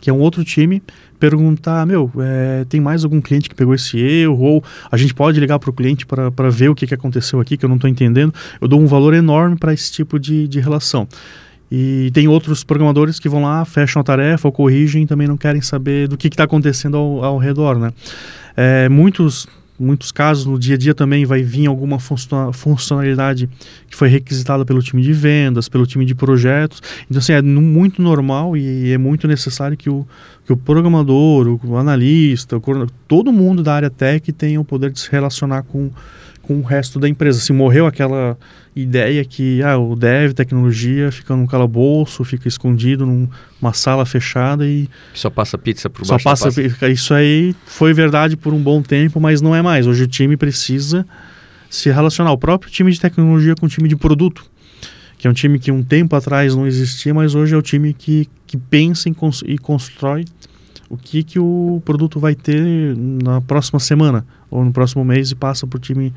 [0.00, 0.82] que é um outro time,
[1.18, 4.40] perguntar, meu, é, tem mais algum cliente que pegou esse erro?
[4.40, 7.56] Ou a gente pode ligar para o cliente para ver o que, que aconteceu aqui,
[7.56, 8.32] que eu não estou entendendo.
[8.60, 11.06] Eu dou um valor enorme para esse tipo de, de relação.
[11.70, 15.36] E tem outros programadores que vão lá, fecham a tarefa ou corrigem e também não
[15.36, 17.92] querem saber do que está acontecendo ao, ao redor, né?
[18.56, 19.46] É, muitos
[19.78, 21.98] muitos casos no dia a dia também vai vir alguma
[22.52, 23.48] funcionalidade
[23.88, 26.82] que foi requisitada pelo time de vendas, pelo time de projetos.
[27.08, 30.06] Então, assim, é muito normal e é muito necessário que o,
[30.44, 35.00] que o programador, o analista, o, todo mundo da área tech tenha o poder de
[35.00, 35.90] se relacionar com,
[36.42, 37.38] com o resto da empresa.
[37.40, 38.36] Se morreu aquela
[38.80, 44.88] ideia que ah, o dev, tecnologia, fica num calabouço, fica escondido numa sala fechada e...
[45.14, 46.88] Só passa pizza por baixo Só passa, passa.
[46.88, 49.86] Isso aí foi verdade por um bom tempo, mas não é mais.
[49.86, 51.06] Hoje o time precisa
[51.68, 52.32] se relacionar.
[52.32, 54.44] O próprio time de tecnologia com o time de produto,
[55.18, 57.92] que é um time que um tempo atrás não existia, mas hoje é o time
[57.92, 60.24] que, que pensa cons e constrói
[60.88, 62.64] o que, que o produto vai ter
[62.96, 66.14] na próxima semana ou no próximo mês e passa para o time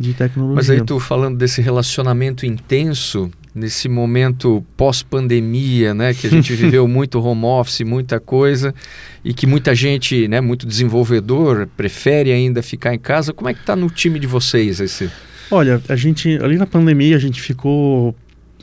[0.00, 0.56] de tecnologia.
[0.56, 6.88] Mas aí tu falando desse relacionamento intenso, nesse momento pós-pandemia, né, que a gente viveu
[6.88, 8.74] muito home office, muita coisa,
[9.22, 13.34] e que muita gente, né, muito desenvolvedor, prefere ainda ficar em casa.
[13.34, 15.10] Como é que está no time de vocês esse?
[15.50, 18.14] Olha, a gente ali na pandemia a gente ficou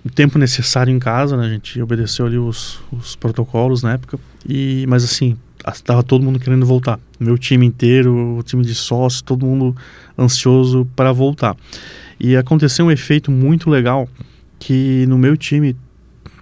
[0.03, 1.45] o tempo necessário em casa, né?
[1.45, 4.17] A gente obedeceu ali os, os protocolos na época.
[4.47, 5.37] E mas assim,
[5.71, 6.99] estava todo mundo querendo voltar.
[7.19, 9.75] Meu time inteiro, o time de sócios, todo mundo
[10.17, 11.55] ansioso para voltar.
[12.19, 14.07] E aconteceu um efeito muito legal
[14.59, 15.75] que no meu time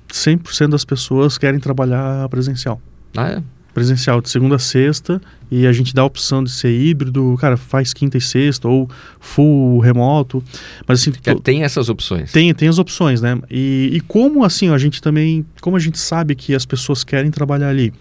[0.10, 2.82] 100% das pessoas querem trabalhar presencial.
[3.16, 3.44] Ah, é?
[3.74, 7.58] Presencial, de segunda a sexta, e a gente dá a opção de ser híbrido, cara,
[7.58, 10.42] faz quinta e sexta, ou full remoto.
[10.88, 11.12] Mas assim.
[11.26, 12.32] É, tem essas opções.
[12.32, 13.38] Tem, tem as opções, né?
[13.52, 15.46] E, e como assim, a gente também.
[15.60, 17.94] Como a gente sabe que as pessoas querem trabalhar ali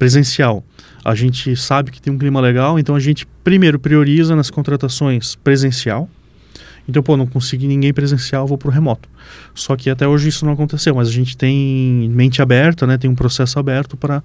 [0.00, 0.64] presencial.
[1.04, 5.36] A gente sabe que tem um clima legal, então a gente primeiro prioriza nas contratações
[5.36, 6.08] presencial.
[6.88, 9.06] Então, pô, não consegui ninguém presencial, vou pro remoto.
[9.54, 12.96] Só que até hoje isso não aconteceu, mas a gente tem mente aberta, né?
[12.96, 14.22] Tem um processo aberto para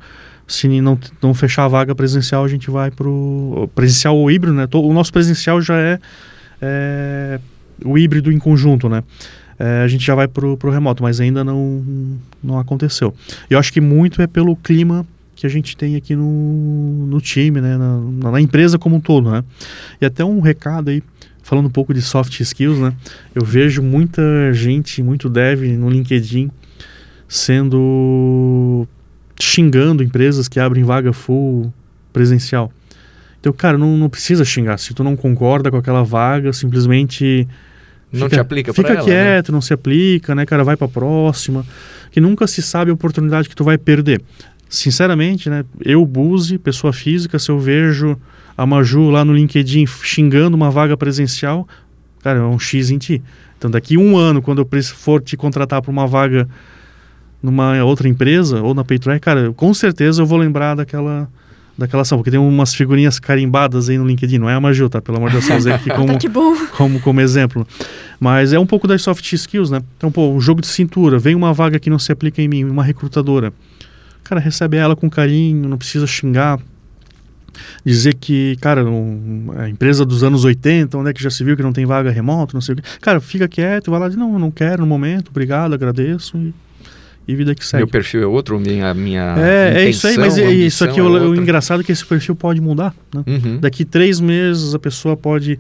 [0.48, 4.68] se não, não fechar a vaga presencial, a gente vai pro presencial ou híbrido, né?
[4.74, 6.00] O nosso presencial já é,
[6.62, 7.40] é
[7.84, 9.04] o híbrido em conjunto, né?
[9.60, 11.84] É, a gente já vai pro, pro remoto, mas ainda não,
[12.42, 13.14] não aconteceu.
[13.50, 15.06] Eu acho que muito é pelo clima
[15.36, 19.30] que a gente tem aqui no, no time, né, na, na, empresa como um todo,
[19.30, 19.44] né?
[20.00, 21.04] E até um recado aí,
[21.44, 22.94] falando um pouco de soft skills, né?
[23.34, 24.22] Eu vejo muita
[24.54, 26.50] gente, muito dev no LinkedIn
[27.28, 28.88] sendo
[29.40, 31.74] xingando empresas que abrem vaga full
[32.14, 32.72] presencial.
[33.40, 34.78] Então, cara, não, não precisa xingar.
[34.78, 37.48] Se tu não concorda com aquela vaga, simplesmente
[38.12, 39.54] não fica, te aplica Fica ela, quieto, né?
[39.54, 40.64] não se aplica, né, cara?
[40.64, 41.66] Vai para próxima.
[42.12, 44.22] Que nunca se sabe a oportunidade que tu vai perder.
[44.76, 45.64] Sinceramente, né?
[45.80, 48.18] Eu, Buzi, pessoa física, se eu vejo
[48.58, 51.66] a Maju lá no LinkedIn xingando uma vaga presencial,
[52.22, 53.22] cara, é um X em ti.
[53.58, 56.48] Então, daqui um ano, quando eu for te contratar para uma vaga
[57.42, 61.30] numa outra empresa ou na Paytrack, cara, com certeza eu vou lembrar daquela
[61.78, 65.02] daquela ação, porque tem umas figurinhas carimbadas aí no LinkedIn, não é a Maju, tá?
[65.02, 67.68] Pelo amor de Deus, usei aqui como, tá como, como exemplo.
[68.20, 69.82] Mas é um pouco das soft skills, né?
[69.98, 72.64] Então, pô, o jogo de cintura, vem uma vaga que não se aplica em mim,
[72.64, 73.54] uma recrutadora.
[74.26, 76.60] Cara, recebe ela com carinho, não precisa xingar.
[77.86, 81.56] Dizer que, cara, um, a empresa dos anos 80, onde é que já se viu
[81.56, 82.84] que não tem vaga remoto, não sei o quê.
[83.00, 86.38] Cara, fica quieto, vai lá e diz, não, não quero no momento, obrigado, agradeço.
[86.38, 86.54] E
[87.28, 87.84] e vida que segue.
[87.84, 91.04] Meu perfil é outro, minha minha É, é isso aí, mas é isso aqui é
[91.04, 93.24] o, o, engraçado é que esse perfil pode mudar, né?
[93.26, 93.60] Uhum.
[93.60, 95.60] Daqui três meses a pessoa pode,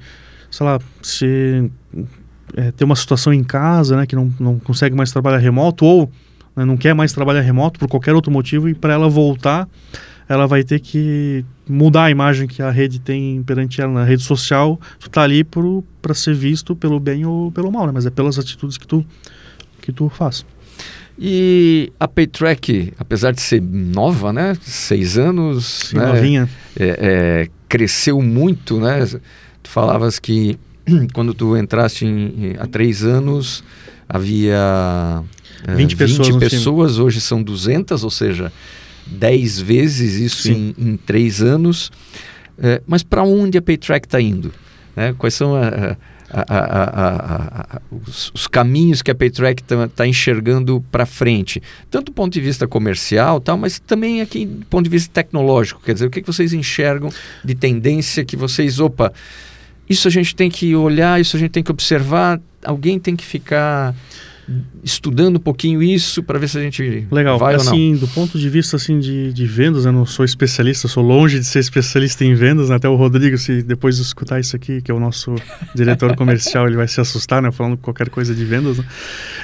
[0.51, 1.69] sei lá, se
[2.55, 6.11] é, ter uma situação em casa, né, que não, não consegue mais trabalhar remoto ou
[6.55, 9.67] né, não quer mais trabalhar remoto por qualquer outro motivo e para ela voltar,
[10.27, 14.23] ela vai ter que mudar a imagem que a rede tem perante ela na rede
[14.23, 14.79] social.
[14.99, 17.91] Tu tá ali para ser visto pelo bem ou pelo mal, né?
[17.93, 19.05] Mas é pelas atitudes que tu
[19.81, 20.43] que tu faz.
[21.17, 24.57] E a Paytrack, apesar de ser nova, né?
[24.61, 25.65] Seis anos.
[25.89, 26.05] Sim, né?
[26.07, 26.49] novinha.
[26.77, 29.05] É, é, cresceu muito, né?
[29.61, 30.57] Tu falavas que
[31.13, 33.63] quando tu entraste em, há três anos
[34.09, 35.23] havia
[35.67, 38.51] 20 uh, pessoas, 20 pessoas hoje são 200, ou seja,
[39.07, 41.87] 10 vezes isso em, em, três anos.
[42.57, 44.51] Uh, mas para onde a Paytrack está indo?
[44.95, 45.13] Né?
[45.17, 45.97] Quais são a,
[46.31, 51.61] a, a, os, os, caminhos que a Paytrack está tá enxergando para frente?
[51.89, 55.81] Tanto do ponto de vista comercial, tal, mas também aqui do ponto de vista tecnológico.
[55.83, 57.09] Quer dizer, o que, que vocês enxergam
[57.43, 59.11] de tendência que vocês, opa,
[59.89, 63.25] isso a gente tem que olhar, isso a gente tem que observar, alguém tem que
[63.25, 63.93] ficar
[64.83, 67.37] estudando um pouquinho isso para ver se a gente Legal.
[67.37, 67.99] vai assim, ou não.
[67.99, 71.45] do ponto de vista assim de, de vendas, eu não sou especialista, sou longe de
[71.45, 72.75] ser especialista em vendas, né?
[72.75, 75.35] até o Rodrigo, se depois de escutar isso aqui, que é o nosso
[75.73, 78.85] diretor comercial, ele vai se assustar, né, falando qualquer coisa de vendas, né?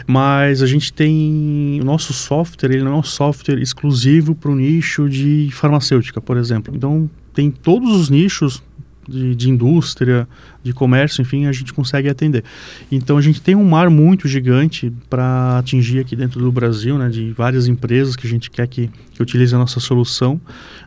[0.05, 4.55] Mas a gente tem o nosso software, ele não é um software exclusivo para o
[4.55, 6.73] nicho de farmacêutica, por exemplo.
[6.75, 8.61] Então, tem todos os nichos
[9.07, 10.27] de, de, indústria,
[10.63, 12.43] de comércio, enfim, a gente consegue atender.
[12.91, 17.09] Então a gente tem um mar muito gigante para atingir aqui dentro do Brasil, né,
[17.09, 20.39] de várias empresas que a gente quer que, que utilize a nossa solução.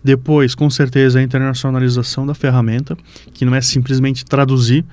[0.03, 2.97] Depois, com certeza, a internacionalização da ferramenta,
[3.33, 4.85] que não é simplesmente traduzir.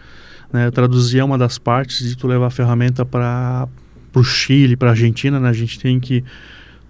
[0.51, 3.67] Né, traduzir é uma das partes de tu levar a ferramenta para
[4.13, 6.23] o Chile, para a Argentina, né, a gente tem que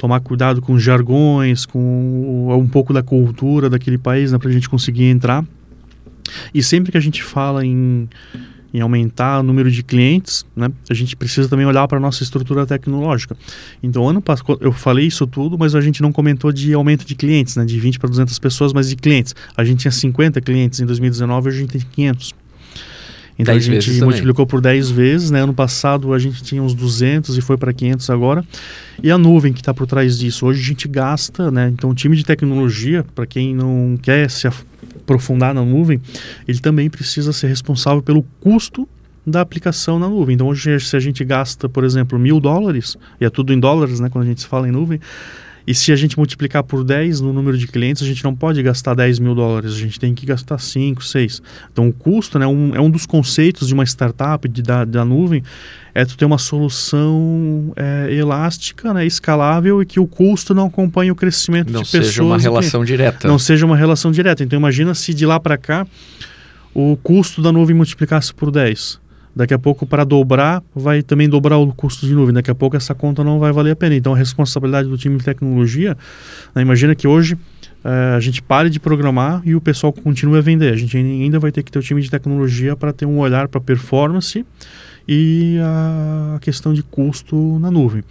[0.01, 4.51] tomar cuidado com os jargões, com um pouco da cultura daquele país, né, para a
[4.51, 5.45] gente conseguir entrar.
[6.53, 8.07] E sempre que a gente fala em,
[8.73, 12.23] em aumentar o número de clientes, né, a gente precisa também olhar para a nossa
[12.23, 13.35] estrutura tecnológica.
[13.81, 17.15] Então, ano passado, eu falei isso tudo, mas a gente não comentou de aumento de
[17.15, 19.35] clientes, né, de 20 para 200 pessoas, mas de clientes.
[19.55, 22.41] A gente tinha 50 clientes em 2019, hoje a gente tem 500.
[23.41, 25.41] Então a gente multiplicou por 10 vezes, né?
[25.41, 28.45] Ano passado a gente tinha uns 200 e foi para 500 agora.
[29.01, 31.69] E a nuvem que está por trás disso, hoje a gente gasta, né?
[31.73, 34.47] Então o time de tecnologia, para quem não quer se
[35.01, 35.99] aprofundar na nuvem,
[36.47, 38.87] ele também precisa ser responsável pelo custo
[39.25, 40.33] da aplicação na nuvem.
[40.35, 43.99] Então hoje se a gente gasta, por exemplo, mil dólares, e é tudo em dólares,
[43.99, 44.09] né?
[44.09, 44.99] Quando a gente fala em nuvem,
[45.65, 48.61] e se a gente multiplicar por 10 no número de clientes, a gente não pode
[48.63, 51.41] gastar 10 mil dólares, a gente tem que gastar 5, 6.
[51.71, 55.05] Então o custo né, um, é um dos conceitos de uma startup de, da, da
[55.05, 55.43] nuvem,
[55.93, 61.11] é tu ter uma solução é, elástica, né, escalável e que o custo não acompanhe
[61.11, 62.05] o crescimento não de pessoas.
[62.05, 63.27] Não seja uma relação direta.
[63.27, 64.43] Não seja uma relação direta.
[64.43, 65.85] Então imagina se de lá para cá
[66.73, 68.99] o custo da nuvem multiplicasse por 10.
[69.35, 72.33] Daqui a pouco, para dobrar, vai também dobrar o custo de nuvem.
[72.33, 73.95] Daqui a pouco, essa conta não vai valer a pena.
[73.95, 75.97] Então, a responsabilidade do time de tecnologia,
[76.53, 77.37] né, imagina que hoje
[77.83, 80.73] é, a gente pare de programar e o pessoal continue a vender.
[80.73, 83.47] A gente ainda vai ter que ter o time de tecnologia para ter um olhar
[83.47, 84.45] para performance
[85.07, 88.03] e a questão de custo na nuvem.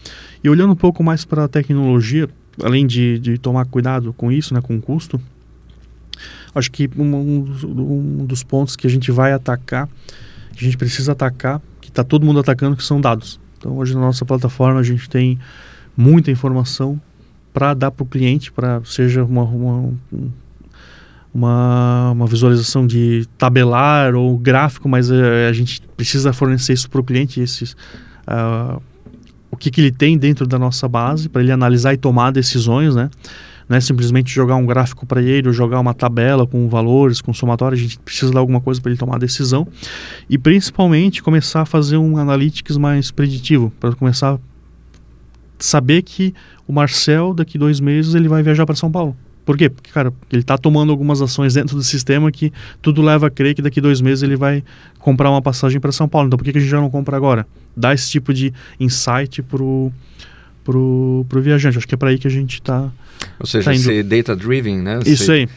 [0.42, 2.28] E olhando um pouco mais para a tecnologia,
[2.62, 5.20] além de, de tomar cuidado com isso, né, com o custo,
[6.54, 9.88] acho que um, um dos pontos que a gente vai atacar
[10.60, 13.40] que a gente precisa atacar, que está todo mundo atacando, que são dados.
[13.56, 15.38] Então, hoje na nossa plataforma a gente tem
[15.96, 17.00] muita informação
[17.52, 19.92] para dar para o cliente, para seja uma, uma,
[21.32, 27.00] uma, uma visualização de tabelar ou gráfico, mas é, a gente precisa fornecer isso para
[27.00, 27.72] o cliente, esses,
[28.28, 28.80] uh,
[29.50, 32.94] o que, que ele tem dentro da nossa base, para ele analisar e tomar decisões,
[32.94, 33.08] né?
[33.70, 37.32] Não é simplesmente jogar um gráfico para ele ou jogar uma tabela com valores, com
[37.32, 39.64] somatório, a gente precisa dar alguma coisa para ele tomar a decisão.
[40.28, 44.38] E principalmente começar a fazer um analytics mais preditivo, para começar a
[45.56, 46.34] saber que
[46.66, 49.16] o Marcel, daqui dois meses, ele vai viajar para São Paulo.
[49.44, 49.70] Por quê?
[49.70, 52.52] Porque, cara, ele está tomando algumas ações dentro do sistema que
[52.82, 54.64] tudo leva a crer que daqui dois meses ele vai
[54.98, 56.26] comprar uma passagem para São Paulo.
[56.26, 57.46] Então, por que, que a gente já não compra agora?
[57.76, 59.92] Dá esse tipo de insight pro
[60.64, 61.78] pro, pro viajante.
[61.78, 62.90] Acho que é para aí que a gente está.
[63.38, 65.00] Ou seja, tá ser data driven, né?
[65.04, 65.48] Isso ser, aí.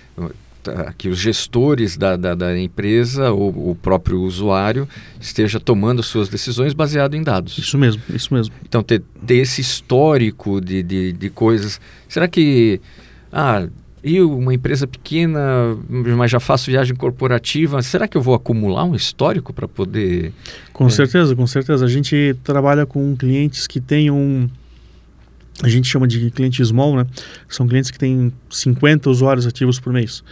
[0.64, 4.88] Tá, que os gestores da, da, da, empresa ou o próprio usuário
[5.20, 7.58] esteja tomando suas decisões baseado em dados.
[7.58, 8.54] Isso mesmo, isso mesmo.
[8.66, 11.82] Então, ter, ter esse histórico de, de, de coisas.
[12.08, 12.80] Será que.
[13.30, 13.68] Ah,
[14.04, 18.96] eu, uma empresa pequena, mas já faço viagem corporativa, será que eu vou acumular um
[18.96, 20.34] histórico para poder.
[20.74, 20.90] Com é...
[20.90, 21.86] certeza, com certeza.
[21.86, 24.50] A gente trabalha com clientes que têm um.
[25.62, 27.06] A gente chama de cliente small, né?
[27.48, 30.24] São clientes que têm 50 usuários ativos por mês.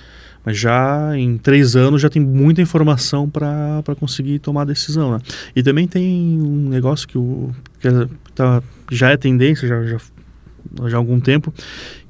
[0.44, 5.12] Mas já em três anos já tem muita informação para conseguir tomar decisão.
[5.12, 5.20] Né?
[5.56, 9.98] E também tem um negócio que, o, que é, tá, já é tendência, já, já,
[10.88, 11.54] já há algum tempo,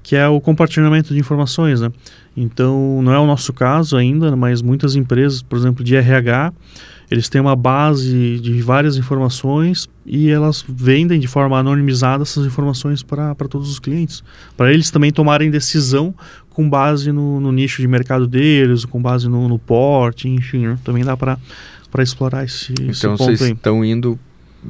[0.02, 1.92] que é o compartilhamento de informações, né?
[2.36, 6.54] Então, não é o nosso caso ainda, mas muitas empresas, por exemplo, de RH,
[7.12, 13.04] eles têm uma base de várias informações e elas vendem de forma anonimizada essas informações
[13.04, 14.24] para todos os clientes,
[14.56, 16.16] para eles também tomarem decisão
[16.50, 20.80] com base no, no, nicho de mercado deles, com base no, no porte, enfim, né?
[20.86, 21.38] também dá para
[22.00, 23.52] explorar esse, então, esse ponto Então, vocês aí.
[23.52, 24.18] estão indo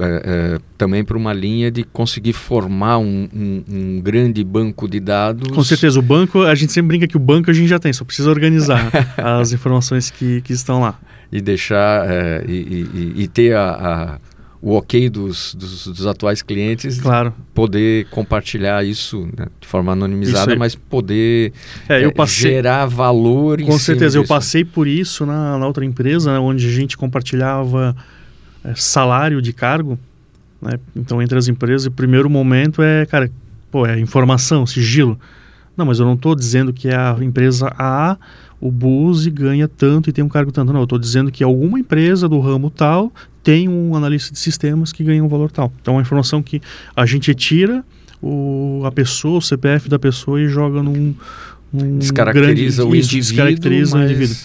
[0.00, 4.98] é, é, também para uma linha de conseguir formar um, um, um, grande banco de
[4.98, 5.48] dados.
[5.48, 7.92] Com certeza, o banco, a gente sempre brinca que o banco a gente já tem,
[7.92, 10.98] só precisa organizar as informações que, que estão lá.
[11.32, 14.18] E deixar, é, e, e, e, ter a, a,
[14.60, 17.32] o ok dos, dos, dos, atuais clientes, claro.
[17.54, 21.54] poder compartilhar isso né, de forma anonimizada, mas poder
[21.88, 26.34] é, eu passei, gerar valor Com certeza, eu passei por isso na, na outra empresa,
[26.34, 27.96] né, onde a gente compartilhava
[28.62, 29.98] é, salário de cargo,
[30.62, 30.78] né?
[30.94, 33.28] Então, entre as empresas, o primeiro momento é, cara,
[33.70, 35.18] pô, é informação, sigilo.
[35.76, 38.16] Não, mas eu não estou dizendo que é a empresa A,
[38.62, 40.72] o Buse ganha tanto e tem um cargo tanto.
[40.72, 44.92] Não, eu estou dizendo que alguma empresa do ramo tal tem um analista de sistemas
[44.92, 45.72] que ganha um valor tal.
[45.82, 46.62] Então, é uma informação que
[46.94, 47.84] a gente tira
[48.22, 51.12] o, a pessoa, o CPF da pessoa e joga num,
[51.72, 54.36] num descaracteriza grande, o indivíduo, descaracteriza mas, o indivíduo.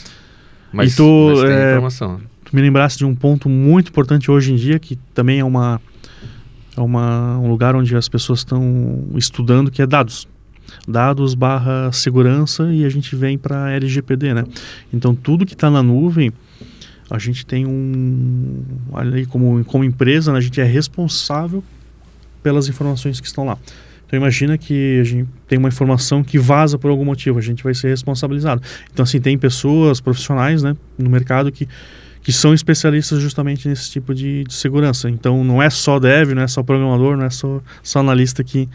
[0.73, 4.31] Mas, e tu, mas tem é, informação tu me lembrasse de um ponto muito importante
[4.31, 5.81] hoje em dia, que também é, uma,
[6.75, 10.27] é uma, um lugar onde as pessoas estão estudando, que é dados.
[10.87, 14.43] Dados barra segurança e a gente vem para LGPD, né?
[14.93, 16.31] Então, tudo que está na nuvem,
[17.09, 18.63] a gente tem um...
[18.93, 21.63] Ali, como, como empresa, né, a gente é responsável
[22.43, 23.57] pelas informações que estão lá.
[24.05, 27.61] Então imagina que a gente tem uma informação que vaza por algum motivo, a gente
[27.61, 28.61] vai ser responsabilizado.
[28.91, 31.67] Então assim, tem pessoas profissionais, né, no mercado que
[32.27, 35.09] que são especialistas justamente nesse tipo de, de, segurança.
[35.09, 38.67] Então não é só dev, não é só programador, não é só, só analista que,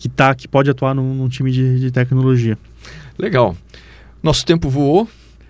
[0.00, 2.56] que, tá, que pode atuar num, num time de, de, tecnologia.
[3.18, 3.54] Legal.
[4.22, 5.06] Nosso tempo voou,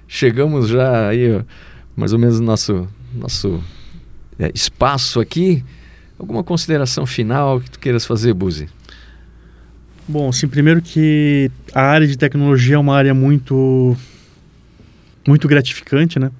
[0.08, 1.40] chegamos já aí
[1.94, 3.62] mais ou menos no nosso, nosso
[4.40, 5.64] é, espaço aqui.
[6.18, 8.68] Alguma consideração final que tu queiras fazer, Buzi?
[10.08, 13.96] Bom, assim, primeiro que a área de tecnologia é uma área muito
[15.28, 16.32] muito gratificante, né?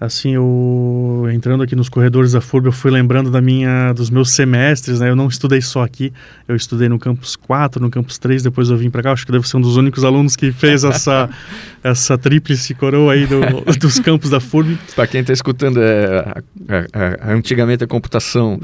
[0.00, 4.30] Assim, eu entrando aqui nos corredores da FURB, eu fui lembrando da minha, dos meus
[4.30, 5.10] semestres, né?
[5.10, 6.12] Eu não estudei só aqui,
[6.46, 9.32] eu estudei no campus 4, no campus 3, depois eu vim para cá, acho que
[9.32, 11.28] devo ser um dos únicos alunos que fez essa,
[11.82, 13.40] essa tríplice coroa aí do,
[13.78, 14.78] dos campos da FURB.
[14.94, 16.42] Para quem está escutando, é,
[16.92, 18.60] a, a, antigamente a computação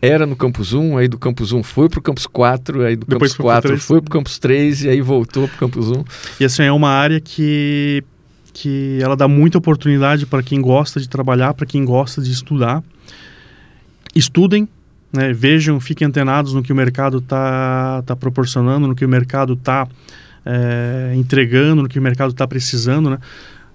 [0.00, 3.04] era no campus 1, aí do campus 1 foi para o campus 4, aí do
[3.06, 6.04] depois campus 4 foi para o campus 3 e aí voltou para o campus 1.
[6.40, 8.02] E assim, é uma área que
[8.60, 12.82] que ela dá muita oportunidade para quem gosta de trabalhar, para quem gosta de estudar.
[14.16, 14.68] Estudem,
[15.12, 19.52] né, vejam, fiquem antenados no que o mercado está tá proporcionando, no que o mercado
[19.52, 19.86] está
[20.44, 23.10] é, entregando, no que o mercado está precisando.
[23.10, 23.18] Né?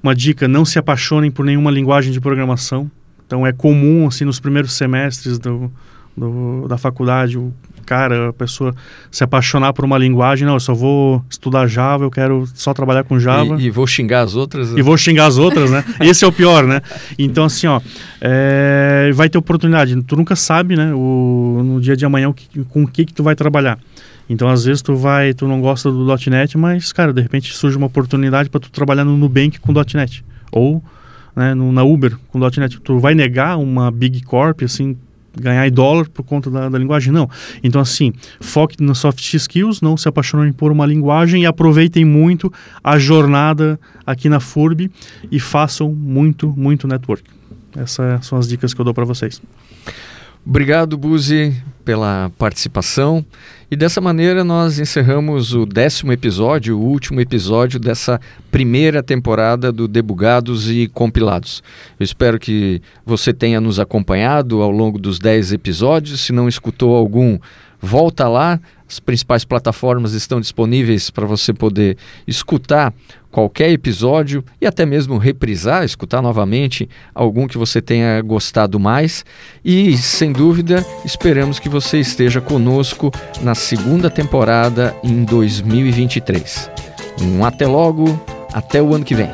[0.02, 2.92] Uma dica: não se apaixonem por nenhuma linguagem de programação.
[3.26, 5.72] Então é comum assim nos primeiros semestres do,
[6.16, 7.54] do, da faculdade o
[7.86, 8.74] cara, a pessoa
[9.12, 13.04] se apaixonar por uma linguagem, não, eu só vou estudar Java, eu quero só trabalhar
[13.04, 13.62] com Java.
[13.62, 14.72] E, e vou xingar as outras.
[14.72, 15.84] E vou xingar as outras, né?
[16.02, 16.82] Esse é o pior, né?
[17.18, 17.82] Então, assim, ó,
[18.22, 20.02] é, vai ter oportunidade.
[20.04, 23.14] Tu nunca sabe, né, o, no dia de amanhã, o que, com o que, que
[23.14, 23.78] tu vai trabalhar.
[24.30, 27.78] Então, às vezes, tu vai, tu não gosta do .NET, mas, cara, de repente surge
[27.78, 30.24] uma oportunidade para tu trabalhar no Nubank com .NET.
[30.52, 30.82] Ou
[31.36, 32.80] né, no, na Uber com .NET.
[32.80, 34.96] Tu vai negar uma Big Corp, assim,
[35.40, 37.30] ganhar em dólar por conta da, da, linguagem, não.
[37.64, 42.52] Então, assim, foque nas soft skills, não se apaixonem por uma linguagem e aproveitem muito
[42.84, 44.92] a jornada aqui na FURB
[45.32, 47.24] e façam muito, muito network.
[47.76, 49.42] Essas são as dicas que eu dou para vocês.
[50.46, 53.26] Obrigado, Buzi, pela participação.
[53.72, 58.20] E dessa maneira nós encerramos o décimo episódio, o último episódio dessa
[58.52, 61.64] primeira temporada do Debugados e Compilados.
[61.98, 66.20] Eu espero que você tenha nos acompanhado ao longo dos dez episódios.
[66.20, 67.39] Se não escutou algum,
[67.82, 68.60] volta lá.
[68.94, 72.94] As principais plataformas estão disponíveis para você poder escutar
[73.32, 79.26] qualquer episódio e até mesmo reprisar, escutar novamente algum que você tenha gostado mais.
[79.66, 86.70] E, sem dúvida, esperamos que você esteja conosco na segunda temporada em 2023.
[87.20, 88.24] Um até logo,
[88.54, 89.32] até o ano que vem.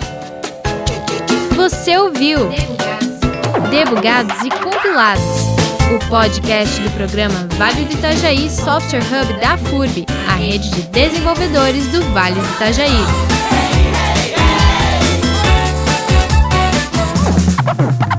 [1.57, 5.48] Você ouviu Debugados, Debugados e Compilados
[5.91, 11.87] o podcast do programa Vale do Itajaí Software Hub da FURB, a rede de desenvolvedores
[11.87, 12.91] do Vale do Itajaí.
[12.91, 14.35] Hey, hey,
[18.13, 18.18] hey.